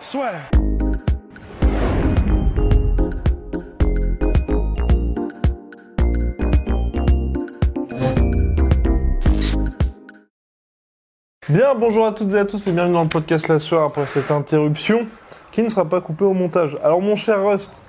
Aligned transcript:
Soit. 0.00 0.32
Bien, 11.50 11.74
bonjour 11.74 12.06
à 12.06 12.12
toutes 12.12 12.32
et 12.32 12.38
à 12.38 12.46
tous 12.46 12.66
et 12.66 12.72
bienvenue 12.72 12.94
dans 12.94 13.02
le 13.02 13.08
podcast 13.10 13.48
La 13.48 13.58
Soir 13.58 13.84
après 13.84 14.06
cette 14.06 14.30
interruption 14.30 15.06
qui 15.52 15.62
ne 15.62 15.68
sera 15.68 15.84
pas 15.84 16.00
coupée 16.00 16.24
au 16.24 16.32
montage. 16.32 16.78
Alors 16.82 17.02
mon 17.02 17.14
cher 17.14 17.44
Rust, 17.44 17.82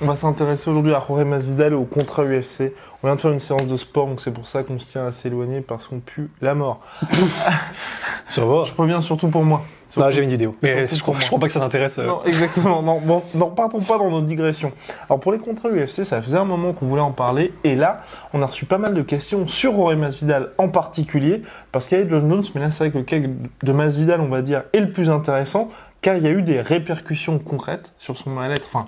on 0.00 0.06
va 0.06 0.14
s'intéresser 0.14 0.70
aujourd'hui 0.70 0.94
à 0.94 1.02
Jorge 1.04 1.24
Masvidal 1.24 1.72
et 1.72 1.76
au 1.76 1.86
contrat 1.86 2.22
UFC. 2.24 2.72
On 3.02 3.08
vient 3.08 3.16
de 3.16 3.20
faire 3.20 3.32
une 3.32 3.40
séance 3.40 3.66
de 3.66 3.76
sport 3.76 4.06
donc 4.06 4.20
c'est 4.20 4.32
pour 4.32 4.46
ça 4.46 4.62
qu'on 4.62 4.78
se 4.78 4.92
tient 4.92 5.06
assez 5.06 5.26
éloigné 5.26 5.60
parce 5.60 5.88
qu'on 5.88 5.98
pue 5.98 6.30
la 6.40 6.54
mort. 6.54 6.82
Ça 8.28 8.44
va? 8.44 8.64
Je 8.64 8.80
reviens 8.80 9.02
surtout 9.02 9.26
pour 9.26 9.42
moi. 9.42 9.64
Là, 9.96 10.10
j'ai 10.10 10.22
une 10.22 10.30
vidéo. 10.30 10.54
Mais 10.62 10.86
je 10.88 11.00
crois, 11.02 11.16
je 11.18 11.26
crois 11.26 11.38
pas 11.38 11.46
que 11.46 11.52
ça 11.52 11.60
t'intéresse. 11.60 11.98
euh. 11.98 12.06
Non, 12.06 12.24
exactement. 12.24 12.82
Non, 12.82 13.00
bon, 13.00 13.22
non, 13.34 13.50
partons 13.50 13.80
pas 13.80 13.98
dans 13.98 14.10
nos 14.10 14.20
digressions. 14.20 14.72
Alors 15.08 15.20
pour 15.20 15.32
les 15.32 15.38
contrats 15.38 15.68
UFC, 15.68 16.04
ça 16.04 16.20
faisait 16.22 16.38
un 16.38 16.44
moment 16.44 16.72
qu'on 16.72 16.86
voulait 16.86 17.00
en 17.02 17.12
parler, 17.12 17.52
et 17.64 17.74
là, 17.76 18.02
on 18.32 18.42
a 18.42 18.46
reçu 18.46 18.64
pas 18.66 18.78
mal 18.78 18.94
de 18.94 19.02
questions 19.02 19.46
sur 19.46 19.74
Rory 19.74 19.96
Masvidal 19.96 20.50
en 20.58 20.68
particulier, 20.68 21.42
parce 21.72 21.86
qu'il 21.88 21.98
y 21.98 22.00
avait 22.00 22.10
John 22.10 22.28
Jones, 22.28 22.44
mais 22.54 22.60
là 22.60 22.70
c'est 22.70 22.84
vrai 22.84 22.90
que 22.90 22.98
le 22.98 23.04
cas 23.04 23.16
de 23.62 23.72
Masvidal, 23.72 24.20
on 24.20 24.28
va 24.28 24.42
dire, 24.42 24.64
est 24.72 24.80
le 24.80 24.90
plus 24.92 25.08
intéressant, 25.10 25.70
car 26.02 26.16
il 26.16 26.22
y 26.22 26.26
a 26.26 26.30
eu 26.30 26.42
des 26.42 26.60
répercussions 26.60 27.38
concrètes 27.38 27.92
sur 27.98 28.16
son 28.16 28.30
mal-être, 28.30 28.66
enfin 28.72 28.84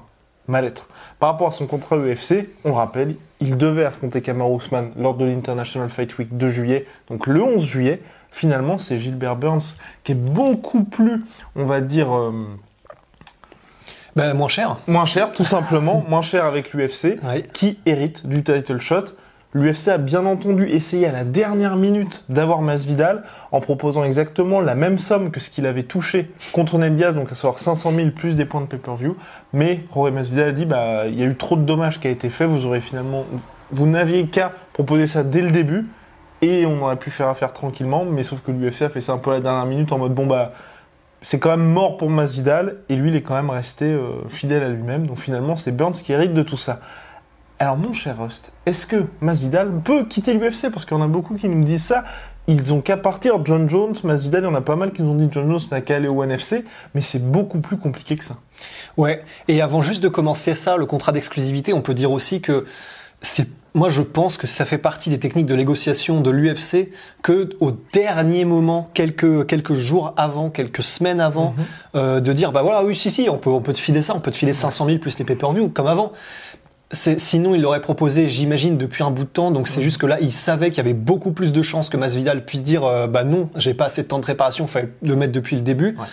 mal-être. 0.47 0.89
Par 1.19 1.31
rapport 1.33 1.49
à 1.49 1.53
son 1.53 1.67
contrat 1.67 1.97
UFC, 1.99 2.49
on 2.65 2.73
rappelle, 2.73 3.17
il 3.41 3.57
devait 3.57 3.85
affronter 3.85 4.21
Kamaru 4.23 4.57
Usman 4.59 4.91
lors 4.97 5.15
de 5.15 5.25
l'International 5.25 5.91
Fight 5.91 6.17
Week 6.19 6.37
de 6.37 6.49
juillet, 6.49 6.87
donc 7.09 7.27
le 7.27 7.43
11 7.43 7.63
juillet. 7.65 8.01
Finalement, 8.39 8.79
c'est 8.79 9.01
Gilbert 9.01 9.35
Burns 9.35 9.75
qui 10.05 10.13
est 10.13 10.15
beaucoup 10.15 10.85
plus, 10.85 11.19
on 11.57 11.65
va 11.65 11.81
dire, 11.81 12.17
euh, 12.17 12.31
Bah, 14.15 14.33
moins 14.33 14.47
cher. 14.47 14.77
moins 14.87 15.07
cher, 15.07 15.33
tout 15.33 15.45
simplement, 15.45 16.05
moins 16.09 16.23
cher 16.23 16.45
avec 16.45 16.73
l'UFC, 16.73 17.19
qui 17.53 17.81
hérite 17.85 18.29
du 18.29 18.45
title 18.45 18.79
shot. 18.79 19.07
L'UFC 19.55 19.89
a 19.89 19.99
bien 19.99 20.25
entendu 20.25 20.69
essayé 20.69 21.09
à 21.09 21.11
la 21.11 21.25
dernière 21.25 21.75
minute 21.75 22.23
d'avoir 22.29 22.63
Masvidal 22.63 23.25
en 23.51 23.59
proposant 23.59 24.05
exactement 24.05 24.61
la 24.61 24.77
même 24.77 24.99
somme 24.99 25.33
que 25.33 25.41
ce 25.41 25.51
qu'il 25.51 25.67
avait 25.67 25.83
touché 25.83 26.31
contre 26.53 26.79
Ned 26.79 26.95
Diaz, 26.95 27.17
donc 27.17 27.33
à 27.33 27.35
savoir 27.35 27.59
500 27.59 27.91
000 27.91 28.11
plus 28.13 28.37
des 28.37 28.45
points 28.45 28.61
de 28.61 28.67
pay-per-view. 28.67 29.17
Mais 29.53 29.81
Jorge 29.93 30.13
Masvidal 30.13 30.51
a 30.51 30.53
dit, 30.53 30.65
bah, 30.65 31.09
il 31.09 31.19
y 31.19 31.25
a 31.25 31.27
eu 31.27 31.35
trop 31.35 31.57
de 31.57 31.63
dommages 31.63 31.99
qui 31.99 32.07
a 32.07 32.11
été 32.11 32.31
fait, 32.31 32.47
vous 32.47 32.67
aurez 32.67 32.81
finalement, 32.81 33.25
vous 33.73 33.87
n'aviez 33.89 34.27
qu'à 34.29 34.53
proposer 34.75 35.09
ça 35.09 35.25
dès 35.25 35.41
le 35.43 35.51
début 35.51 35.87
et 36.43 36.67
on 36.67 36.83
aurait 36.83 36.97
pu 36.97 37.11
faire 37.11 37.29
affaire 37.29 37.53
tranquillement, 37.53 38.05
mais 38.05 38.23
sauf 38.23 38.41
que 38.43 38.51
l'UFC 38.51 38.83
a 38.83 38.89
fait 38.89 39.01
ça 39.01 39.13
un 39.13 39.19
peu 39.19 39.31
à 39.31 39.35
la 39.35 39.41
dernière 39.41 39.67
minute 39.67 39.93
en 39.93 39.99
mode, 39.99 40.15
bon 40.15 40.27
bah, 40.27 40.53
c'est 41.21 41.39
quand 41.39 41.51
même 41.51 41.69
mort 41.69 41.97
pour 41.97 42.11
Masvidal 42.11 42.77
et 42.89 42.97
lui 42.97 43.11
il 43.11 43.17
est 43.17 43.23
quand 43.23 43.35
même 43.35 43.51
resté 43.51 43.87
euh, 43.87 44.29
fidèle 44.29 44.63
à 44.63 44.69
lui-même. 44.69 45.07
Donc 45.07 45.19
finalement 45.19 45.57
c'est 45.57 45.73
Burns 45.73 45.93
qui 45.93 46.13
hérite 46.13 46.33
de 46.33 46.43
tout 46.43 46.57
ça. 46.57 46.81
Alors 47.59 47.77
mon 47.77 47.93
cher 47.93 48.23
Rust, 48.23 48.53
est-ce 48.67 48.87
que 48.87 49.07
Masvidal 49.21 49.81
peut 49.85 50.05
quitter 50.05 50.33
l'UFC 50.33 50.71
Parce 50.73 50.85
qu'il 50.85 50.97
y 50.97 51.01
en 51.01 51.03
a 51.03 51.09
beaucoup 51.09 51.35
qui 51.35 51.49
nous 51.49 51.65
disent 51.65 51.85
ça. 51.85 52.05
Ils 52.47 52.73
ont 52.73 52.81
qu'à 52.81 52.97
partir. 52.97 53.45
John 53.45 53.69
Jones, 53.69 53.95
Masvidal, 54.05 54.43
il 54.43 54.47
y 54.47 54.49
en 54.49 54.55
a 54.55 54.61
pas 54.61 54.77
mal 54.77 54.93
qui 54.93 55.03
nous 55.03 55.11
ont 55.11 55.17
dit 55.17 55.29
John 55.31 55.51
Jones 55.51 55.61
n'a 55.73 55.81
qu'à 55.81 55.97
aller 55.97 56.09
au 56.09 56.23
NFC, 56.23 56.65
mais 56.95 57.01
c'est 57.01 57.19
beaucoup 57.19 57.59
plus 57.59 57.77
compliqué 57.77 58.17
que 58.17 58.25
ça. 58.25 58.37
Ouais. 58.97 59.23
Et 59.49 59.61
avant 59.61 59.83
juste 59.83 60.03
de 60.03 60.09
commencer 60.09 60.55
ça, 60.55 60.77
le 60.77 60.87
contrat 60.87 61.13
d'exclusivité, 61.13 61.73
on 61.73 61.83
peut 61.83 61.95
dire 61.95 62.13
aussi 62.13 62.41
que 62.41 62.65
c'est. 63.21 63.49
Moi, 63.75 63.89
je 63.89 64.03
pense 64.03 64.37
que 64.37 64.47
ça 64.47 64.65
fait 64.65 64.79
partie 64.79 65.11
des 65.11 65.19
techniques 65.19 65.47
de 65.47 65.55
négociation 65.55 66.21
de 66.21 66.31
l'UFC 66.31 66.91
que 67.23 67.51
au 67.61 67.71
dernier 67.93 68.45
moment, 68.45 68.91
quelques 68.95 69.47
quelques 69.47 69.75
jours 69.75 70.15
avant, 70.17 70.51
quelques 70.51 70.83
semaines 70.83 71.21
avant, 71.21 71.55
euh, 71.95 72.21
de 72.21 72.33
dire 72.33 72.51
bah 72.53 72.63
voilà, 72.63 72.85
oui, 72.85 72.97
si 72.97 73.11
si, 73.11 73.29
on 73.31 73.37
peut 73.37 73.51
on 73.51 73.61
peut 73.61 73.73
te 73.73 73.79
filer 73.79 74.03
ça, 74.03 74.15
on 74.17 74.21
peut 74.21 74.31
te 74.31 74.37
filer 74.37 74.53
500 74.53 74.87
000 74.87 74.99
plus 74.99 75.19
les 75.19 75.25
pay-per-view 75.25 75.69
comme 75.69 75.87
avant. 75.87 76.13
Sinon, 76.91 77.55
il 77.55 77.61
l'aurait 77.61 77.83
proposé, 77.83 78.31
j'imagine, 78.31 78.79
depuis 78.79 79.05
un 79.05 79.11
bout 79.11 79.25
de 79.25 79.29
temps. 79.29 79.51
Donc, 79.51 79.69
c'est 79.69 79.83
juste 79.83 79.99
que 79.99 80.07
là, 80.07 80.17
il 80.23 80.33
savait 80.33 80.71
qu'il 80.71 80.79
y 80.79 80.81
avait 80.81 80.95
beaucoup 80.95 81.33
plus 81.33 81.53
de 81.53 81.61
chances 81.61 81.91
que 81.91 81.99
Masvidal 81.99 82.47
puisse 82.47 82.63
dire, 82.63 82.85
euh, 82.85 83.07
bah 83.07 83.25
non, 83.25 83.51
j'ai 83.57 83.75
pas 83.75 83.85
assez 83.87 84.05
de 84.05 84.07
temps 84.07 84.17
de 84.17 84.23
préparation, 84.23 84.67
fallait 84.67 84.89
le 85.03 85.15
mettre 85.15 85.33
depuis 85.33 85.57
le 85.57 85.61
début. 85.61 85.97
Ouais. 85.99 86.07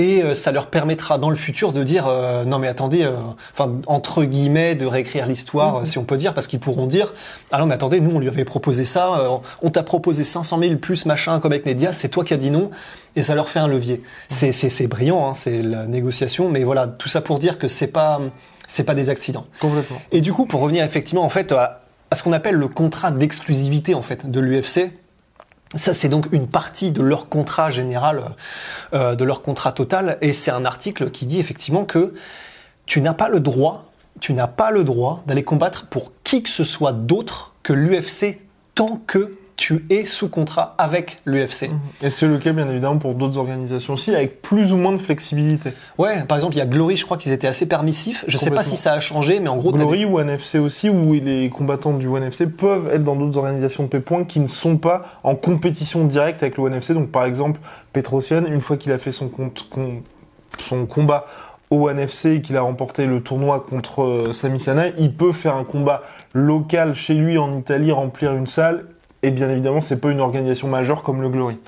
Et 0.00 0.22
euh, 0.22 0.34
ça 0.34 0.50
leur 0.50 0.68
permettra 0.68 1.18
dans 1.18 1.28
le 1.28 1.36
futur 1.36 1.72
de 1.72 1.82
dire, 1.82 2.06
euh, 2.08 2.44
non 2.46 2.58
mais 2.58 2.68
attendez, 2.68 3.02
euh, 3.02 3.12
enfin 3.52 3.70
entre 3.86 4.24
guillemets, 4.24 4.74
de 4.74 4.86
réécrire 4.86 5.26
l'histoire, 5.26 5.80
euh, 5.80 5.84
si 5.84 5.98
on 5.98 6.04
peut 6.04 6.16
dire, 6.16 6.32
parce 6.32 6.46
qu'ils 6.46 6.58
pourront 6.58 6.86
dire, 6.86 7.12
ah 7.52 7.58
non 7.58 7.66
mais 7.66 7.74
attendez, 7.74 8.00
nous 8.00 8.12
on 8.16 8.18
lui 8.18 8.28
avait 8.28 8.46
proposé 8.46 8.86
ça, 8.86 9.12
euh, 9.18 9.28
on 9.60 9.68
t'a 9.68 9.82
proposé 9.82 10.24
500 10.24 10.58
000 10.58 10.76
plus 10.76 11.04
machin 11.04 11.38
comme 11.38 11.52
avec 11.52 11.66
Nedia, 11.66 11.92
c'est 11.92 12.08
toi 12.08 12.24
qui 12.24 12.32
as 12.32 12.38
dit 12.38 12.50
non, 12.50 12.70
et 13.14 13.22
ça 13.22 13.34
leur 13.34 13.50
fait 13.50 13.58
un 13.58 13.68
levier. 13.68 14.02
C'est 14.28 14.52
c'est 14.52 14.70
c'est 14.70 14.86
brillant, 14.86 15.28
hein, 15.28 15.34
c'est 15.34 15.60
la 15.60 15.86
négociation, 15.86 16.48
mais 16.48 16.64
voilà, 16.64 16.86
tout 16.86 17.10
ça 17.10 17.20
pour 17.20 17.38
dire 17.38 17.58
que 17.58 17.68
c'est 17.68 17.88
pas 17.88 18.22
c'est 18.66 18.84
pas 18.84 18.94
des 18.94 19.10
accidents. 19.10 19.44
Complètement. 19.60 20.00
Et 20.12 20.22
du 20.22 20.32
coup, 20.32 20.46
pour 20.46 20.60
revenir 20.62 20.82
effectivement 20.82 21.24
en 21.24 21.28
fait 21.28 21.52
à, 21.52 21.82
à 22.10 22.16
ce 22.16 22.22
qu'on 22.22 22.32
appelle 22.32 22.54
le 22.54 22.68
contrat 22.68 23.10
d'exclusivité 23.10 23.94
en 23.94 24.02
fait 24.02 24.30
de 24.30 24.40
l'UFC, 24.40 24.92
ça 25.76 25.94
c'est 25.94 26.08
donc 26.08 26.26
une 26.32 26.48
partie 26.48 26.90
de 26.90 27.02
leur 27.02 27.28
contrat 27.28 27.70
général, 27.70 28.34
euh, 28.92 29.14
de 29.14 29.24
leur 29.24 29.42
contrat 29.42 29.72
total, 29.72 30.18
et 30.20 30.32
c'est 30.32 30.50
un 30.50 30.64
article 30.64 31.10
qui 31.10 31.26
dit 31.26 31.40
effectivement 31.40 31.84
que 31.84 32.14
tu 32.86 33.00
n'as 33.00 33.14
pas 33.14 33.28
le 33.28 33.40
droit, 33.40 33.90
tu 34.20 34.32
n'as 34.32 34.48
pas 34.48 34.70
le 34.70 34.84
droit 34.84 35.22
d'aller 35.26 35.44
combattre 35.44 35.86
pour 35.86 36.12
qui 36.24 36.42
que 36.42 36.50
ce 36.50 36.64
soit 36.64 36.92
d'autre 36.92 37.54
que 37.62 37.72
l'UFC 37.72 38.40
tant 38.74 39.00
que 39.06 39.36
tu 39.60 39.84
es 39.90 40.04
sous 40.04 40.30
contrat 40.30 40.74
avec 40.78 41.18
l'UFC. 41.26 41.68
Et 42.00 42.08
c'est 42.08 42.26
le 42.26 42.38
cas, 42.38 42.52
bien 42.52 42.66
évidemment, 42.66 42.96
pour 42.96 43.14
d'autres 43.14 43.36
organisations 43.36 43.92
aussi, 43.92 44.14
avec 44.14 44.40
plus 44.40 44.72
ou 44.72 44.78
moins 44.78 44.92
de 44.92 44.96
flexibilité. 44.96 45.74
Ouais, 45.98 46.24
par 46.24 46.38
exemple, 46.38 46.54
il 46.54 46.60
y 46.60 46.62
a 46.62 46.66
Glory, 46.66 46.96
je 46.96 47.04
crois 47.04 47.18
qu'ils 47.18 47.32
étaient 47.32 47.46
assez 47.46 47.66
permissifs. 47.66 48.24
Je 48.26 48.38
sais 48.38 48.50
pas 48.50 48.62
si 48.62 48.78
ça 48.78 48.94
a 48.94 49.00
changé, 49.00 49.38
mais 49.38 49.50
en 49.50 49.58
gros, 49.58 49.72
Glory 49.72 50.06
ou 50.06 50.18
NFC 50.18 50.58
aussi, 50.58 50.88
où 50.88 51.12
les 51.12 51.50
combattants 51.50 51.92
du 51.92 52.08
ONFC 52.08 52.46
peuvent 52.46 52.88
être 52.90 53.04
dans 53.04 53.16
d'autres 53.16 53.36
organisations 53.36 53.82
de 53.82 53.88
P-Point 53.90 54.24
qui 54.24 54.40
ne 54.40 54.48
sont 54.48 54.78
pas 54.78 55.04
en 55.24 55.34
compétition 55.34 56.06
directe 56.06 56.42
avec 56.42 56.56
le 56.56 56.62
ONFC. 56.62 56.92
Donc 56.92 57.10
par 57.10 57.26
exemple, 57.26 57.60
Petrosian, 57.92 58.46
une 58.46 58.62
fois 58.62 58.78
qu'il 58.78 58.92
a 58.92 58.98
fait 58.98 59.12
son, 59.12 59.28
compte, 59.28 59.68
son 60.58 60.86
combat 60.86 61.26
au 61.68 61.90
ONFC 61.90 62.26
et 62.26 62.40
qu'il 62.40 62.56
a 62.56 62.62
remporté 62.62 63.04
le 63.04 63.20
tournoi 63.20 63.60
contre 63.60 64.04
euh, 64.04 64.32
Sami 64.32 64.58
Sana, 64.58 64.88
il 64.98 65.14
peut 65.14 65.32
faire 65.32 65.54
un 65.54 65.64
combat 65.64 66.02
local 66.32 66.94
chez 66.94 67.12
lui 67.12 67.36
en 67.36 67.52
Italie, 67.52 67.92
remplir 67.92 68.32
une 68.32 68.46
salle. 68.46 68.86
Et 69.22 69.30
bien 69.30 69.50
évidemment, 69.50 69.82
c'est 69.82 70.00
pas 70.00 70.10
une 70.10 70.20
organisation 70.20 70.68
majeure 70.68 71.02
comme 71.02 71.20
le 71.20 71.28
Glory. 71.28 71.58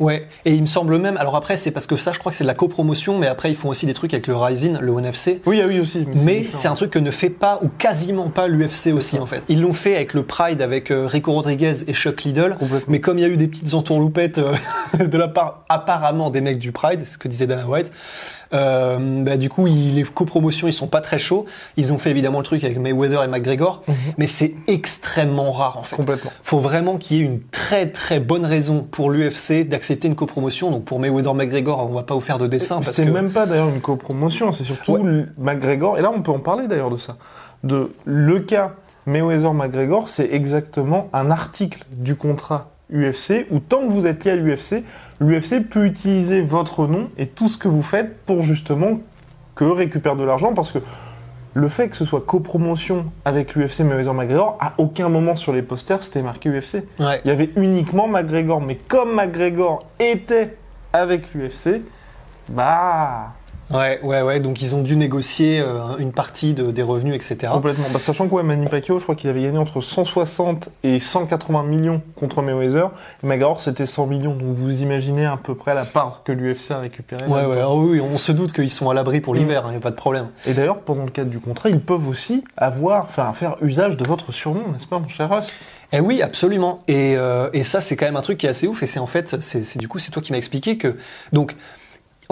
Ouais, 0.00 0.26
et 0.44 0.54
il 0.54 0.62
me 0.62 0.66
semble 0.66 0.98
même, 0.98 1.16
alors 1.16 1.36
après 1.36 1.56
c'est 1.56 1.70
parce 1.70 1.86
que 1.86 1.96
ça 1.96 2.12
je 2.12 2.18
crois 2.18 2.32
que 2.32 2.38
c'est 2.38 2.42
de 2.42 2.48
la 2.48 2.54
copromotion, 2.54 3.18
mais 3.18 3.28
après 3.28 3.50
ils 3.50 3.54
font 3.54 3.68
aussi 3.68 3.86
des 3.86 3.94
trucs 3.94 4.12
avec 4.14 4.26
le 4.26 4.34
Rising, 4.34 4.78
le 4.80 4.90
ONFC. 4.90 5.40
Oui, 5.46 5.60
ah 5.62 5.66
oui 5.68 5.78
aussi. 5.78 6.04
Mais 6.24 6.46
c'est 6.50 6.66
un 6.66 6.74
truc 6.74 6.90
que 6.90 6.98
ne 6.98 7.10
fait 7.12 7.30
pas 7.30 7.60
ou 7.62 7.68
quasiment 7.68 8.28
pas 8.28 8.48
l'UFC 8.48 8.88
aussi 8.94 9.18
en 9.18 9.26
fait. 9.26 9.44
Ils 9.48 9.60
l'ont 9.60 9.74
fait 9.74 9.94
avec 9.94 10.14
le 10.14 10.24
Pride 10.24 10.60
avec 10.60 10.90
euh, 10.90 11.06
Rico 11.06 11.32
Rodriguez 11.32 11.84
et 11.86 11.94
Chuck 11.94 12.24
Liddell. 12.24 12.56
Complètement. 12.56 12.86
Mais 12.88 13.00
comme 13.00 13.18
il 13.18 13.22
y 13.22 13.24
a 13.24 13.28
eu 13.28 13.36
des 13.36 13.46
petites 13.46 13.74
entourloupettes 13.74 14.38
euh, 14.38 14.54
de 15.06 15.18
la 15.18 15.28
part 15.28 15.64
apparemment 15.68 16.30
des 16.30 16.40
mecs 16.40 16.58
du 16.58 16.72
Pride, 16.72 17.06
ce 17.06 17.16
que 17.16 17.28
disait 17.28 17.46
Dana 17.46 17.68
White, 17.68 17.92
euh, 18.52 19.22
bah, 19.22 19.36
du 19.36 19.48
coup 19.48 19.66
les 19.66 20.02
copromotions 20.02 20.68
ils 20.68 20.72
sont 20.72 20.86
pas 20.86 21.00
très 21.00 21.18
chauds. 21.18 21.46
Ils 21.76 21.92
ont 21.92 21.98
fait 21.98 22.10
évidemment 22.10 22.38
le 22.38 22.44
truc 22.44 22.64
avec 22.64 22.78
Mayweather 22.78 23.22
et 23.24 23.28
McGregor, 23.28 23.82
mais 24.18 24.26
c'est 24.26 24.54
extrêmement 24.66 25.52
rare 25.52 25.78
en 25.78 25.82
fait. 25.82 25.96
Complètement. 25.96 26.30
faut 26.42 26.58
vraiment 26.58 26.96
qu'il 26.96 27.16
y 27.16 27.20
ait 27.20 27.24
une 27.24 27.40
très 27.50 27.86
très 27.86 28.20
bonne 28.20 28.44
raison 28.44 28.86
pour 28.90 29.10
l'UFC 29.10 29.66
d'accepter 29.68 30.08
une 30.08 30.16
copromotion. 30.16 30.70
Donc 30.70 30.84
pour 30.84 30.98
Mayweather 30.98 31.34
McGregor, 31.34 31.88
on 31.90 31.94
va 31.94 32.02
pas 32.02 32.14
vous 32.14 32.20
faire 32.20 32.38
de 32.38 32.46
dessin 32.46 32.80
C'est 32.82 33.06
que 33.06 33.10
même 33.10 33.30
pas 33.30 33.46
d'ailleurs 33.46 33.68
une 33.68 33.80
copromotion, 33.80 34.52
c'est 34.52 34.64
surtout 34.64 34.92
Ouais. 34.92 35.24
McGregor. 35.38 35.98
Et 35.98 36.02
là, 36.02 36.12
on 36.14 36.20
peut 36.22 36.32
en 36.32 36.38
parler 36.38 36.66
d'ailleurs 36.66 36.90
de 36.90 36.96
ça. 36.96 37.16
De 37.64 37.92
le 38.04 38.40
cas 38.40 38.72
Mayweather-McGregor, 39.06 40.08
c'est 40.08 40.28
exactement 40.32 41.08
un 41.12 41.30
article 41.30 41.80
du 41.92 42.14
contrat 42.14 42.70
UFC 42.92 43.46
où 43.50 43.58
tant 43.58 43.86
que 43.86 43.92
vous 43.92 44.06
êtes 44.06 44.24
lié 44.24 44.32
à 44.32 44.36
l'UFC, 44.36 44.84
l'UFC 45.22 45.62
peut 45.68 45.86
utiliser 45.86 46.42
votre 46.42 46.86
nom 46.86 47.10
et 47.16 47.26
tout 47.26 47.48
ce 47.48 47.56
que 47.56 47.68
vous 47.68 47.82
faites 47.82 48.24
pour 48.24 48.42
justement 48.42 49.00
que 49.54 49.64
eux 49.64 49.72
récupèrent 49.72 50.16
de 50.16 50.24
l'argent 50.24 50.52
parce 50.54 50.72
que 50.72 50.78
le 51.54 51.68
fait 51.68 51.88
que 51.88 51.96
ce 51.96 52.04
soit 52.04 52.22
copromotion 52.24 53.12
avec 53.24 53.54
l'UFC 53.54 53.80
Mayweather-McGregor, 53.80 54.56
à 54.60 54.72
aucun 54.78 55.08
moment 55.10 55.36
sur 55.36 55.52
les 55.52 55.62
posters 55.62 56.02
c'était 56.02 56.22
marqué 56.22 56.48
UFC. 56.48 56.84
ouais. 56.98 57.20
Il 57.24 57.28
y 57.28 57.30
avait 57.30 57.50
uniquement 57.56 58.08
McGregor, 58.08 58.60
mais 58.60 58.76
comme 58.76 59.14
McGregor 59.14 59.86
était 59.98 60.56
avec 60.94 61.34
l'UFC, 61.34 61.82
bah 62.50 63.34
Ouais, 63.72 64.00
ouais, 64.02 64.22
ouais. 64.22 64.40
Donc 64.40 64.60
ils 64.62 64.74
ont 64.74 64.82
dû 64.82 64.96
négocier 64.96 65.60
euh, 65.60 65.78
une 65.98 66.12
partie 66.12 66.54
de- 66.54 66.70
des 66.70 66.82
revenus, 66.82 67.14
etc. 67.14 67.52
complètement. 67.52 67.86
Bah, 67.92 67.98
sachant 67.98 68.28
que 68.28 68.34
ouais, 68.34 68.42
Manny 68.42 68.66
Pacquiao, 68.66 68.98
je 68.98 69.04
crois 69.04 69.14
qu'il 69.14 69.30
avait 69.30 69.42
gagné 69.42 69.58
entre 69.58 69.80
160 69.80 70.68
et 70.84 71.00
180 71.00 71.62
millions 71.64 72.02
contre 72.16 72.42
Mayweather. 72.42 72.90
Et 73.22 73.26
McGregor, 73.26 73.60
c'était 73.60 73.86
100 73.86 74.06
millions. 74.06 74.34
Donc 74.34 74.56
vous 74.56 74.82
imaginez 74.82 75.24
à 75.26 75.36
peu 75.36 75.54
près 75.54 75.74
la 75.74 75.84
part 75.84 76.22
que 76.24 76.32
l'UFC 76.32 76.70
a 76.72 76.78
récupérée. 76.80 77.26
Ouais, 77.26 77.44
ouais. 77.44 77.60
ah 77.62 77.72
oui, 77.74 78.00
on 78.00 78.18
se 78.18 78.32
doute 78.32 78.52
qu'ils 78.52 78.70
sont 78.70 78.90
à 78.90 78.94
l'abri 78.94 79.20
pour 79.20 79.34
Mm. 79.34 79.38
l'hiver, 79.38 79.62
il 79.66 79.70
n'y 79.70 79.76
a 79.76 79.80
pas 79.80 79.90
de 79.90 79.96
problème. 79.96 80.26
Et 80.46 80.52
d'ailleurs, 80.54 80.80
pendant 80.80 81.04
le 81.04 81.10
cadre 81.10 81.30
du 81.30 81.38
contrat, 81.40 81.70
ils 81.70 81.80
peuvent 81.80 82.08
aussi 82.08 82.44
avoir, 82.56 83.04
enfin, 83.04 83.32
faire 83.32 83.56
usage 83.62 83.96
de 83.96 84.04
votre 84.06 84.32
surnom, 84.32 84.72
n'est-ce 84.72 84.86
pas, 84.86 84.98
mon 84.98 85.08
cher 85.08 85.28
Ross 85.28 85.48
Eh 85.92 86.00
oui, 86.00 86.20
absolument. 86.22 86.80
Et, 86.88 87.14
euh, 87.16 87.48
et 87.52 87.64
ça, 87.64 87.80
c'est 87.80 87.96
quand 87.96 88.06
même 88.06 88.16
un 88.16 88.22
truc 88.22 88.38
qui 88.38 88.46
est 88.46 88.50
assez 88.50 88.66
ouf. 88.66 88.82
Et 88.82 88.86
c'est 88.86 88.98
en 89.00 89.06
fait, 89.06 89.40
c'est 89.40 89.62
c'est- 89.64 89.78
du 89.78 89.88
coup, 89.88 89.98
c'est 89.98 90.10
toi 90.10 90.22
qui 90.22 90.32
m'as 90.32 90.38
expliqué 90.38 90.76
que 90.78 90.96
donc. 91.32 91.54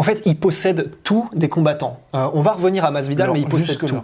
En 0.01 0.03
fait, 0.03 0.23
ils 0.25 0.37
possèdent 0.39 0.93
tous 1.05 1.29
des 1.35 1.51
combattants. 1.51 2.01
Euh, 2.15 2.27
on 2.33 2.41
va 2.41 2.53
revenir 2.53 2.87
à 2.87 2.91
Masvidal, 2.91 3.27
Leur- 3.27 3.35
mais 3.35 3.41
ils 3.43 3.47
possèdent 3.49 3.79
jusque 3.81 3.85
tout. 3.87 4.01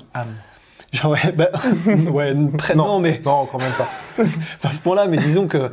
Genre, 0.92 1.10
ouais, 1.12 1.32
bah, 1.32 1.48
ouais, 2.12 2.34
près- 2.58 2.74
non, 2.74 3.00
mais 3.00 3.22
Non, 3.24 3.46
quand 3.46 3.58
même 3.58 3.72
pas. 4.62 4.68
à 4.68 4.72
ce 4.72 4.80
point-là, 4.80 5.06
mais 5.06 5.16
disons 5.16 5.46
que 5.46 5.72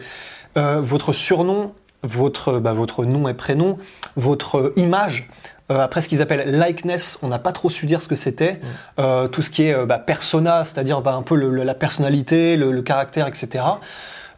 euh, 0.58 0.80
votre 0.82 1.12
surnom, 1.12 1.74
votre, 2.04 2.60
bah, 2.60 2.72
votre 2.72 3.04
nom 3.04 3.28
et 3.28 3.34
prénom, 3.34 3.78
votre 4.16 4.72
image, 4.78 5.30
euh, 5.72 5.80
après 5.82 6.02
ce 6.02 6.08
qu'ils 6.08 6.22
appellent 6.22 6.58
likeness, 6.58 7.20
on 7.22 7.28
n'a 7.28 7.40
pas 7.40 7.52
trop 7.52 7.70
su 7.70 7.86
dire 7.86 8.02
ce 8.02 8.08
que 8.08 8.16
c'était. 8.16 8.62
Euh, 9.00 9.28
tout 9.28 9.42
ce 9.42 9.50
qui 9.50 9.64
est 9.64 9.86
bah, 9.86 10.00
persona, 10.00 10.64
c'est-à-dire 10.64 11.02
bah, 11.02 11.16
un 11.16 11.22
peu 11.22 11.36
le- 11.36 11.52
le- 11.52 11.64
la 11.64 11.74
personnalité, 11.76 12.56
le, 12.56 12.72
le 12.72 12.82
caractère, 12.82 13.28
etc. 13.28 13.64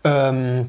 Euh, 0.07 0.61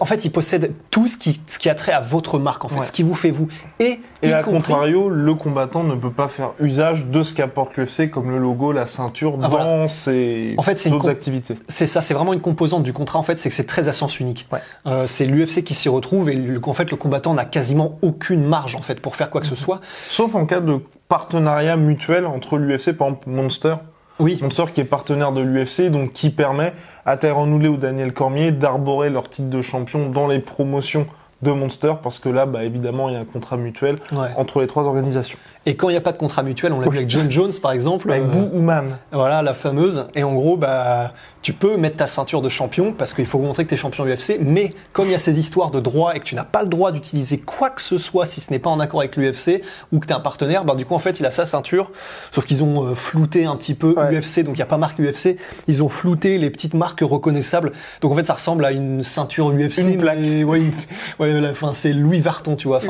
en 0.00 0.04
fait, 0.04 0.24
ils 0.24 0.30
possèdent 0.30 0.72
tout 0.90 1.06
ce 1.08 1.16
qui, 1.16 1.40
ce 1.48 1.58
qui 1.58 1.68
a 1.68 1.74
trait 1.74 1.92
à 1.92 2.00
votre 2.00 2.38
marque, 2.38 2.64
en 2.64 2.68
fait, 2.68 2.80
Ouais. 2.80 2.84
ce 2.84 2.92
qui 2.92 3.02
vous 3.02 3.14
fait 3.14 3.30
vous. 3.30 3.48
Et, 3.80 3.98
à 4.22 4.42
compris- 4.42 4.52
contrario, 4.72 5.08
le 5.08 5.34
combattant 5.34 5.84
ne 5.84 5.94
peut 5.94 6.10
pas 6.10 6.28
faire 6.28 6.50
usage 6.60 7.06
de 7.06 7.22
ce 7.22 7.34
qu'apporte 7.34 7.76
l'UFC, 7.76 8.10
comme 8.10 8.30
le 8.30 8.38
logo, 8.38 8.72
la 8.72 8.86
ceinture, 8.86 9.34
Ah, 9.38 9.42
dans 9.42 9.48
voilà. 9.48 9.88
ses 9.88 10.54
En 10.58 10.62
fait, 10.62 10.78
c'est 10.78 10.88
une 10.88 10.96
autres 10.96 11.08
activités. 11.08 11.54
C'est 11.68 11.86
ça, 11.86 12.00
c'est 12.02 12.14
vraiment 12.14 12.32
une 12.32 12.40
composante 12.40 12.82
du 12.82 12.92
contrat 12.92 13.18
en 13.18 13.22
fait, 13.22 13.38
c'est 13.38 13.48
que 13.48 13.54
c'est 13.54 13.64
très 13.66 13.88
à 13.88 13.92
sens 13.92 14.20
unique. 14.20 14.46
Ouais. 14.52 14.60
Euh, 14.86 15.06
c'est 15.06 15.24
l'UFC 15.26 15.62
qui 15.64 15.74
s'y 15.74 15.88
retrouve 15.88 16.30
et 16.30 16.34
le- 16.34 16.60
en 16.64 16.72
fait 16.74 16.90
le 16.90 16.96
combattant 16.96 17.34
n'a 17.34 17.44
quasiment 17.44 17.98
aucune 18.02 18.44
marge 18.44 18.76
en 18.76 18.82
fait 18.82 19.00
pour 19.00 19.16
faire 19.16 19.30
quoi 19.30 19.40
Mhm. 19.40 19.48
que 19.48 19.56
ce 19.56 19.62
soit. 19.62 19.80
Sauf 20.08 20.34
en 20.34 20.46
cas 20.46 20.60
de 20.60 20.78
partenariat 21.08 21.76
mutuel 21.76 22.26
entre 22.26 22.56
l'UFC, 22.58 22.92
par 22.92 23.08
exemple 23.08 23.28
Monster, 23.30 23.74
Oui. 24.20 24.38
Monster 24.40 24.64
qui 24.74 24.80
est 24.80 24.84
partenaire 24.84 25.32
de 25.32 25.40
l'UFC, 25.40 25.90
donc 25.90 26.12
qui 26.12 26.30
permet 26.30 26.72
à 27.04 27.16
Tyrone 27.16 27.52
Woodley 27.52 27.68
ou 27.68 27.76
Daniel 27.76 28.12
Cormier 28.12 28.52
d'arborer 28.52 29.10
leur 29.10 29.28
titre 29.28 29.48
de 29.50 29.62
champion 29.62 30.08
dans 30.08 30.26
les 30.28 30.38
promotions 30.38 31.06
de 31.42 31.50
Monster, 31.50 31.94
parce 32.02 32.18
que 32.20 32.28
là, 32.30 32.46
bah, 32.46 32.64
évidemment, 32.64 33.08
il 33.10 33.14
y 33.14 33.16
a 33.16 33.20
un 33.20 33.24
contrat 33.26 33.56
mutuel 33.58 33.96
Ouais. 34.12 34.28
entre 34.36 34.60
les 34.60 34.66
trois 34.66 34.84
organisations. 34.84 35.36
Et 35.66 35.76
quand 35.76 35.88
il 35.88 35.92
n'y 35.92 35.98
a 35.98 36.02
pas 36.02 36.12
de 36.12 36.18
contrat 36.18 36.42
mutuel, 36.42 36.72
on 36.72 36.80
l'a 36.80 36.88
vu 36.88 36.96
avec 36.98 37.08
John 37.08 37.30
Jones 37.30 37.52
par 37.62 37.72
exemple. 37.72 38.10
Avec 38.10 38.24
euh, 38.24 38.26
Boo 38.26 38.58
Human. 38.58 38.98
Voilà, 39.12 39.40
la 39.42 39.54
fameuse. 39.54 40.06
Et 40.14 40.22
en 40.22 40.34
gros, 40.34 40.56
bah, 40.58 41.14
tu 41.40 41.54
peux 41.54 41.76
mettre 41.78 41.96
ta 41.96 42.06
ceinture 42.06 42.42
de 42.42 42.48
champion 42.50 42.92
parce 42.92 43.14
qu'il 43.14 43.24
faut 43.24 43.38
montrer 43.38 43.64
que 43.64 43.70
tu 43.70 43.74
es 43.74 43.78
champion 43.78 44.04
UFC. 44.04 44.36
Mais 44.40 44.70
comme 44.92 45.06
il 45.06 45.12
y 45.12 45.14
a 45.14 45.18
ces 45.18 45.38
histoires 45.38 45.70
de 45.70 45.80
droit 45.80 46.14
et 46.14 46.18
que 46.20 46.24
tu 46.24 46.34
n'as 46.34 46.44
pas 46.44 46.62
le 46.62 46.68
droit 46.68 46.92
d'utiliser 46.92 47.38
quoi 47.38 47.70
que 47.70 47.80
ce 47.80 47.96
soit 47.96 48.26
si 48.26 48.40
ce 48.42 48.50
n'est 48.50 48.58
pas 48.58 48.68
en 48.70 48.78
accord 48.78 49.00
avec 49.00 49.16
l'UFC 49.16 49.62
ou 49.90 50.00
que 50.00 50.06
tu 50.06 50.12
es 50.12 50.16
un 50.16 50.20
partenaire, 50.20 50.64
bah, 50.64 50.74
du 50.74 50.84
coup, 50.84 50.94
en 50.94 50.98
fait, 50.98 51.18
il 51.20 51.24
a 51.26 51.30
sa 51.30 51.46
ceinture. 51.46 51.90
Sauf 52.30 52.44
qu'ils 52.44 52.62
ont 52.62 52.84
euh, 52.88 52.94
flouté 52.94 53.46
un 53.46 53.56
petit 53.56 53.74
peu 53.74 53.94
Ouais. 53.96 54.18
UFC, 54.18 54.40
donc 54.44 54.54
il 54.56 54.58
n'y 54.58 54.62
a 54.62 54.66
pas 54.66 54.76
marque 54.76 54.98
UFC. 55.00 55.36
Ils 55.68 55.82
ont 55.82 55.88
flouté 55.88 56.36
les 56.36 56.50
petites 56.50 56.74
marques 56.74 57.00
reconnaissables. 57.02 57.72
Donc 58.02 58.12
en 58.12 58.14
fait, 58.16 58.26
ça 58.26 58.34
ressemble 58.34 58.64
à 58.66 58.72
une 58.72 59.02
ceinture 59.02 59.50
UFC. 59.50 59.78
Une 59.78 59.98
plaque. 59.98 60.18
mais- 60.20 60.44
ouais, 60.44 60.58
une- 60.60 60.72
ouais, 61.20 61.40
la 61.40 61.54
fin, 61.54 61.72
c'est 61.72 61.92
Louis 61.94 62.20
Varton, 62.20 62.54
tu 62.56 62.68
vois. 62.68 62.80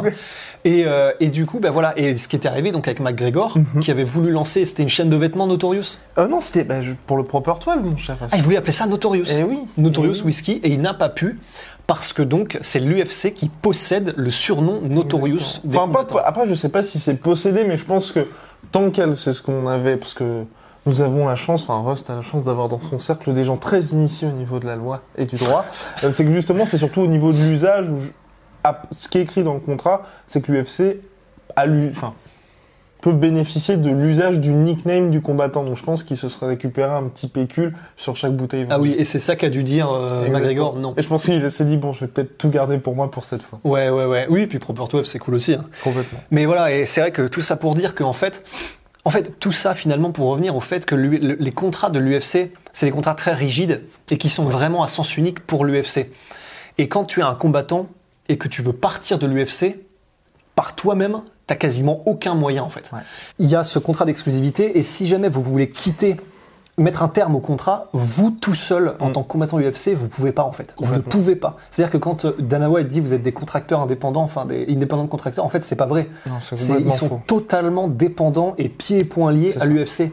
Et, 0.64 0.84
euh, 0.86 1.12
et 1.20 1.28
du 1.28 1.44
coup, 1.44 1.60
bah 1.60 1.70
voilà. 1.70 1.92
Et 1.98 2.16
ce 2.16 2.26
qui 2.26 2.36
était 2.36 2.48
arrivé 2.48 2.72
donc 2.72 2.88
avec 2.88 3.00
McGregor, 3.00 3.58
Mhm. 3.58 3.80
qui 3.82 3.90
avait 3.90 4.04
voulu 4.04 4.30
lancer, 4.30 4.64
c'était 4.64 4.82
une 4.82 4.88
chaîne 4.88 5.10
de 5.10 5.16
vêtements 5.16 5.46
Notorious. 5.46 5.98
Euh, 6.18 6.26
non, 6.26 6.40
c'était 6.40 6.64
bah, 6.64 6.76
pour 7.06 7.16
le 7.18 7.24
Proper 7.24 7.52
12, 7.64 7.74
mon 7.84 7.96
cher. 7.98 8.16
Ah, 8.20 8.36
il 8.36 8.42
voulait 8.42 8.56
appeler 8.56 8.72
ça 8.72 8.86
Notorious. 8.86 9.26
Eh 9.30 9.42
oui. 9.42 9.58
Notorious 9.76 10.12
Eh 10.14 10.18
oui. 10.20 10.24
Whisky, 10.26 10.60
et 10.64 10.70
il 10.70 10.80
n'a 10.80 10.94
pas 10.94 11.10
pu 11.10 11.38
parce 11.86 12.14
que 12.14 12.22
donc 12.22 12.56
c'est 12.62 12.80
l'UFC 12.80 13.34
qui 13.34 13.50
possède 13.50 14.14
le 14.16 14.30
surnom 14.30 14.80
Notorious 14.82 15.60
des 15.64 15.76
Enfin, 15.76 15.92
pas- 15.92 16.22
après, 16.24 16.48
je 16.48 16.54
sais 16.54 16.70
pas 16.70 16.82
si 16.82 16.98
c'est 16.98 17.16
possédé, 17.16 17.64
mais 17.64 17.76
je 17.76 17.84
pense 17.84 18.10
que 18.10 18.26
tant 18.72 18.90
qu'elle, 18.90 19.16
c'est 19.18 19.34
ce 19.34 19.42
qu'on 19.42 19.66
avait, 19.68 19.98
parce 19.98 20.14
que 20.14 20.44
nous 20.86 21.02
avons 21.02 21.28
la 21.28 21.34
chance, 21.34 21.62
enfin, 21.68 21.82
Rust 21.86 22.08
a 22.08 22.14
la 22.16 22.22
chance 22.22 22.42
d'avoir 22.44 22.70
dans 22.70 22.80
son 22.80 22.98
cercle 22.98 23.34
des 23.34 23.44
gens 23.44 23.58
très 23.58 23.82
initiés 23.88 24.28
au 24.28 24.32
niveau 24.32 24.58
de 24.60 24.66
la 24.66 24.76
loi 24.76 25.02
et 25.18 25.26
du 25.26 25.36
droit. 25.36 25.66
Euh, 26.04 26.10
c'est 26.10 26.24
que 26.24 26.30
justement, 26.32 26.64
c'est 26.64 26.78
surtout 26.78 27.02
au 27.02 27.06
niveau 27.06 27.32
de 27.32 27.38
l'usage 27.38 27.88
où, 27.90 27.98
ce 28.98 29.08
qui 29.08 29.18
est 29.18 29.22
écrit 29.22 29.42
dans 29.44 29.54
le 29.54 29.60
contrat, 29.60 30.02
c'est 30.26 30.40
que 30.40 30.52
l'UFC 30.52 31.00
a 31.56 31.66
lu, 31.66 31.90
enfin, 31.90 32.14
peut 33.02 33.12
bénéficier 33.12 33.76
de 33.76 33.90
l'usage 33.90 34.40
du 34.40 34.50
nickname 34.54 35.10
du 35.10 35.20
combattant. 35.20 35.62
Donc, 35.62 35.76
je 35.76 35.82
pense 35.82 36.02
qu'il 36.02 36.16
se 36.16 36.30
serait 36.30 36.46
récupéré 36.46 36.90
un 36.90 37.02
petit 37.04 37.28
pécule 37.28 37.74
sur 37.98 38.16
chaque 38.16 38.32
bouteille. 38.32 38.66
Ah 38.70 38.80
oui, 38.80 38.94
et 38.96 39.04
c'est 39.04 39.18
ça 39.18 39.36
qu'a 39.36 39.50
dû 39.50 39.62
dire 39.62 39.90
euh. 39.92 40.26
McGregor, 40.30 40.76
non. 40.76 40.94
Et 40.96 41.02
je 41.02 41.08
pense 41.08 41.24
qu'il 41.26 41.50
s'est 41.50 41.64
dit, 41.66 41.76
bon, 41.76 41.92
je 41.92 42.00
vais 42.00 42.06
peut-être 42.06 42.38
tout 42.38 42.48
garder 42.48 42.78
pour 42.78 42.94
moi 42.96 43.10
pour 43.10 43.24
cette 43.24 43.42
fois. 43.42 43.60
Ouais, 43.62 43.90
ouais, 43.90 44.06
ouais. 44.06 44.26
Oui, 44.30 44.46
puis 44.46 44.58
Proper 44.58 44.84
12, 44.90 45.06
c'est 45.06 45.18
cool 45.18 45.34
aussi. 45.34 45.52
hein. 45.52 45.64
Complètement. 45.82 46.18
Mais 46.30 46.46
voilà, 46.46 46.72
et 46.72 46.86
c'est 46.86 47.02
vrai 47.02 47.12
que 47.12 47.26
tout 47.28 47.42
ça 47.42 47.56
pour 47.56 47.74
dire 47.74 47.94
qu'en 47.94 48.14
fait, 48.14 48.42
en 49.04 49.10
fait, 49.10 49.38
tout 49.38 49.52
ça 49.52 49.74
finalement 49.74 50.10
pour 50.10 50.30
revenir 50.30 50.56
au 50.56 50.60
fait 50.60 50.86
que 50.86 50.94
le- 50.94 51.36
les 51.38 51.52
contrats 51.52 51.90
de 51.90 51.98
l'UFC, 51.98 52.52
c'est 52.72 52.86
des 52.86 52.92
contrats 52.92 53.14
très 53.14 53.34
rigides 53.34 53.82
et 54.10 54.16
qui 54.16 54.30
sont 54.30 54.44
vraiment 54.44 54.82
à 54.82 54.88
sens 54.88 55.18
unique 55.18 55.40
pour 55.40 55.66
l'UFC. 55.66 56.10
Et 56.78 56.88
quand 56.88 57.04
tu 57.04 57.20
es 57.20 57.22
un 57.22 57.34
combattant 57.34 57.86
et 58.28 58.38
que 58.38 58.48
tu 58.48 58.62
veux 58.62 58.72
partir 58.72 59.18
de 59.18 59.26
l'UFC, 59.26 59.76
par 60.54 60.74
toi-même, 60.74 61.20
t'as 61.46 61.56
quasiment 61.56 62.02
aucun 62.06 62.34
moyen 62.34 62.62
en 62.62 62.68
fait. 62.68 62.90
Ouais. 62.92 63.00
Il 63.38 63.48
y 63.50 63.56
a 63.56 63.64
ce 63.64 63.78
contrat 63.78 64.04
d'exclusivité 64.04 64.78
et 64.78 64.82
si 64.82 65.06
jamais 65.06 65.28
vous 65.28 65.42
voulez 65.42 65.68
quitter, 65.68 66.16
mettre 66.76 67.02
un 67.04 67.08
terme 67.08 67.36
au 67.36 67.40
contrat, 67.40 67.88
vous 67.92 68.30
tout 68.32 68.54
seul 68.54 68.94
en 68.98 69.10
Mm. 69.10 69.12
tant 69.12 69.22
que 69.22 69.28
combattant 69.28 69.60
UFC, 69.60 69.90
vous 69.94 70.08
pouvez 70.08 70.32
pas 70.32 70.42
en 70.42 70.52
fait. 70.52 70.74
Vous 70.78 70.92
ne 70.94 71.00
pouvez 71.00 71.36
pas. 71.36 71.56
C'est-à-dire 71.70 71.92
que 71.92 71.98
quand 71.98 72.24
euh, 72.24 72.34
Dana 72.40 72.68
White 72.70 72.88
dit 72.88 73.00
vous 73.00 73.12
êtes 73.12 73.22
des 73.22 73.32
contracteurs 73.32 73.80
indépendants, 73.80 74.22
enfin 74.22 74.44
des 74.44 74.66
indépendants 74.68 75.04
de 75.04 75.08
contracteurs, 75.08 75.44
en 75.44 75.48
fait 75.48 75.62
c'est 75.62 75.76
pas 75.76 75.86
vrai. 75.86 76.08
Non, 76.26 76.34
ils 76.50 76.92
sont 76.92 77.08
faux. 77.08 77.20
totalement 77.26 77.86
dépendants 77.88 78.54
et 78.58 78.68
pieds 78.68 78.98
et 79.00 79.04
poings 79.04 79.30
liés 79.32 79.54
à 79.60 79.66
l'UFC. 79.66 80.10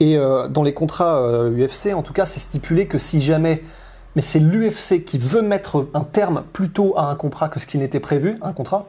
Et 0.00 0.18
euh, 0.18 0.48
dans 0.48 0.62
les 0.62 0.74
contrats 0.74 1.16
euh, 1.22 1.50
UFC, 1.66 1.94
en 1.94 2.02
tout 2.02 2.12
cas, 2.12 2.26
c'est 2.26 2.40
stipulé 2.40 2.86
que 2.86 2.98
si 2.98 3.22
jamais, 3.22 3.62
mais 4.16 4.22
c'est 4.22 4.40
l'UFC 4.40 5.04
qui 5.04 5.18
veut 5.18 5.42
mettre 5.42 5.86
un 5.94 6.02
terme 6.02 6.42
plutôt 6.52 6.98
à 6.98 7.02
un 7.10 7.14
contrat 7.14 7.48
que 7.48 7.60
ce 7.60 7.66
qui 7.66 7.78
n'était 7.78 8.00
prévu, 8.00 8.36
un 8.42 8.52
contrat, 8.52 8.86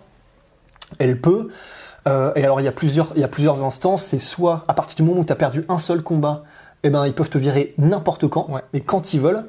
elle 1.00 1.20
peut. 1.22 1.50
Euh, 2.08 2.32
et 2.36 2.44
alors 2.46 2.62
il 2.62 2.64
y 2.64 2.68
a 2.70 2.72
plusieurs, 2.72 3.12
il 3.16 3.22
y 3.22 3.26
a 3.26 3.28
plusieurs 3.28 3.64
instances. 3.64 4.04
C'est 4.04 4.20
soit 4.20 4.64
à 4.70 4.74
partir 4.74 4.96
du 4.96 5.04
moment 5.04 5.22
où 5.22 5.26
tu 5.26 5.34
as 5.34 5.36
perdu 5.36 5.66
un 5.68 5.78
seul 5.78 6.02
combat, 6.02 6.44
eh 6.84 6.90
ben 6.90 7.06
ils 7.06 7.14
peuvent 7.14 7.30
te 7.30 7.38
virer 7.38 7.74
n'importe 7.78 8.28
quand, 8.28 8.50
Ouais. 8.50 8.62
mais 8.74 8.80
quand 8.80 9.14
ils 9.14 9.20
veulent. 9.20 9.46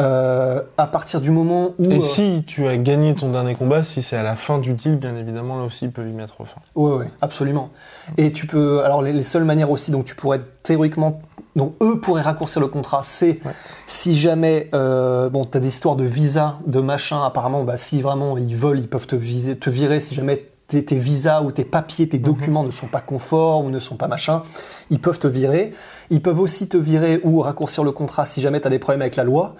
Euh, 0.00 0.60
à 0.76 0.88
partir 0.88 1.20
du 1.20 1.30
moment 1.30 1.74
où 1.78 1.84
Et 1.88 1.98
euh, 1.98 2.00
si 2.00 2.42
tu 2.44 2.66
as 2.66 2.76
gagné 2.76 3.14
ton 3.14 3.30
dernier 3.30 3.54
combat, 3.54 3.84
si 3.84 4.02
c'est 4.02 4.16
à 4.16 4.24
la 4.24 4.34
fin 4.34 4.58
du 4.58 4.72
deal, 4.72 4.96
bien 4.96 5.14
évidemment, 5.16 5.58
là 5.58 5.64
aussi, 5.64 5.84
ils 5.84 5.92
peuvent 5.92 6.08
y 6.08 6.12
mettre 6.12 6.34
fin. 6.44 6.60
Ouais, 6.74 6.96
ouais, 6.96 7.06
absolument. 7.20 7.70
Et 8.16 8.32
tu 8.32 8.46
peux, 8.48 8.82
alors 8.84 9.02
les, 9.02 9.12
les 9.12 9.22
seules 9.22 9.44
manières 9.44 9.70
aussi, 9.70 9.92
donc 9.92 10.04
tu 10.04 10.16
pourrais 10.16 10.40
théoriquement, 10.64 11.20
donc 11.54 11.74
eux 11.80 12.00
pourraient 12.00 12.22
raccourcir 12.22 12.60
le 12.60 12.66
contrat, 12.66 13.02
c'est 13.04 13.38
Ouais. 13.44 13.52
si 13.86 14.18
jamais, 14.18 14.68
euh, 14.74 15.28
bon, 15.28 15.44
t'as 15.44 15.60
des 15.60 15.68
histoires 15.68 15.94
de 15.94 16.04
visa, 16.04 16.56
de 16.66 16.80
machin, 16.80 17.24
apparemment, 17.24 17.62
bah 17.62 17.76
si 17.76 18.02
vraiment 18.02 18.36
ils 18.36 18.56
veulent, 18.56 18.80
ils 18.80 18.88
peuvent 18.88 19.06
te, 19.06 19.14
viser, 19.14 19.56
te 19.56 19.70
virer 19.70 20.00
si 20.00 20.16
jamais 20.16 20.48
tes, 20.66 20.84
tes 20.84 20.96
visas 20.98 21.42
ou 21.42 21.52
tes 21.52 21.64
papiers, 21.64 22.08
tes 22.08 22.18
documents 22.18 22.64
ne 22.64 22.72
sont 22.72 22.88
pas 22.88 23.00
conformes 23.00 23.66
ou 23.66 23.70
ne 23.70 23.78
sont 23.78 23.96
pas 23.96 24.08
machin, 24.08 24.42
ils 24.90 24.98
peuvent 25.00 25.20
te 25.20 25.28
virer. 25.28 25.72
Ils 26.10 26.20
peuvent 26.20 26.40
aussi 26.40 26.68
te 26.68 26.76
virer 26.76 27.20
ou 27.22 27.40
raccourcir 27.42 27.84
le 27.84 27.92
contrat 27.92 28.26
si 28.26 28.40
jamais 28.40 28.58
t'as 28.58 28.70
des 28.70 28.80
problèmes 28.80 29.02
avec 29.02 29.14
la 29.14 29.22
loi. 29.24 29.54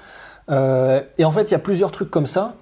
Euh, 0.50 1.00
et 1.18 1.24
en 1.24 1.30
fait, 1.32 1.50
il 1.50 1.52
y 1.52 1.54
a 1.54 1.60
plusieurs 1.60 1.90
trucs 1.90 2.10
comme 2.10 2.26
ça. 2.26 2.54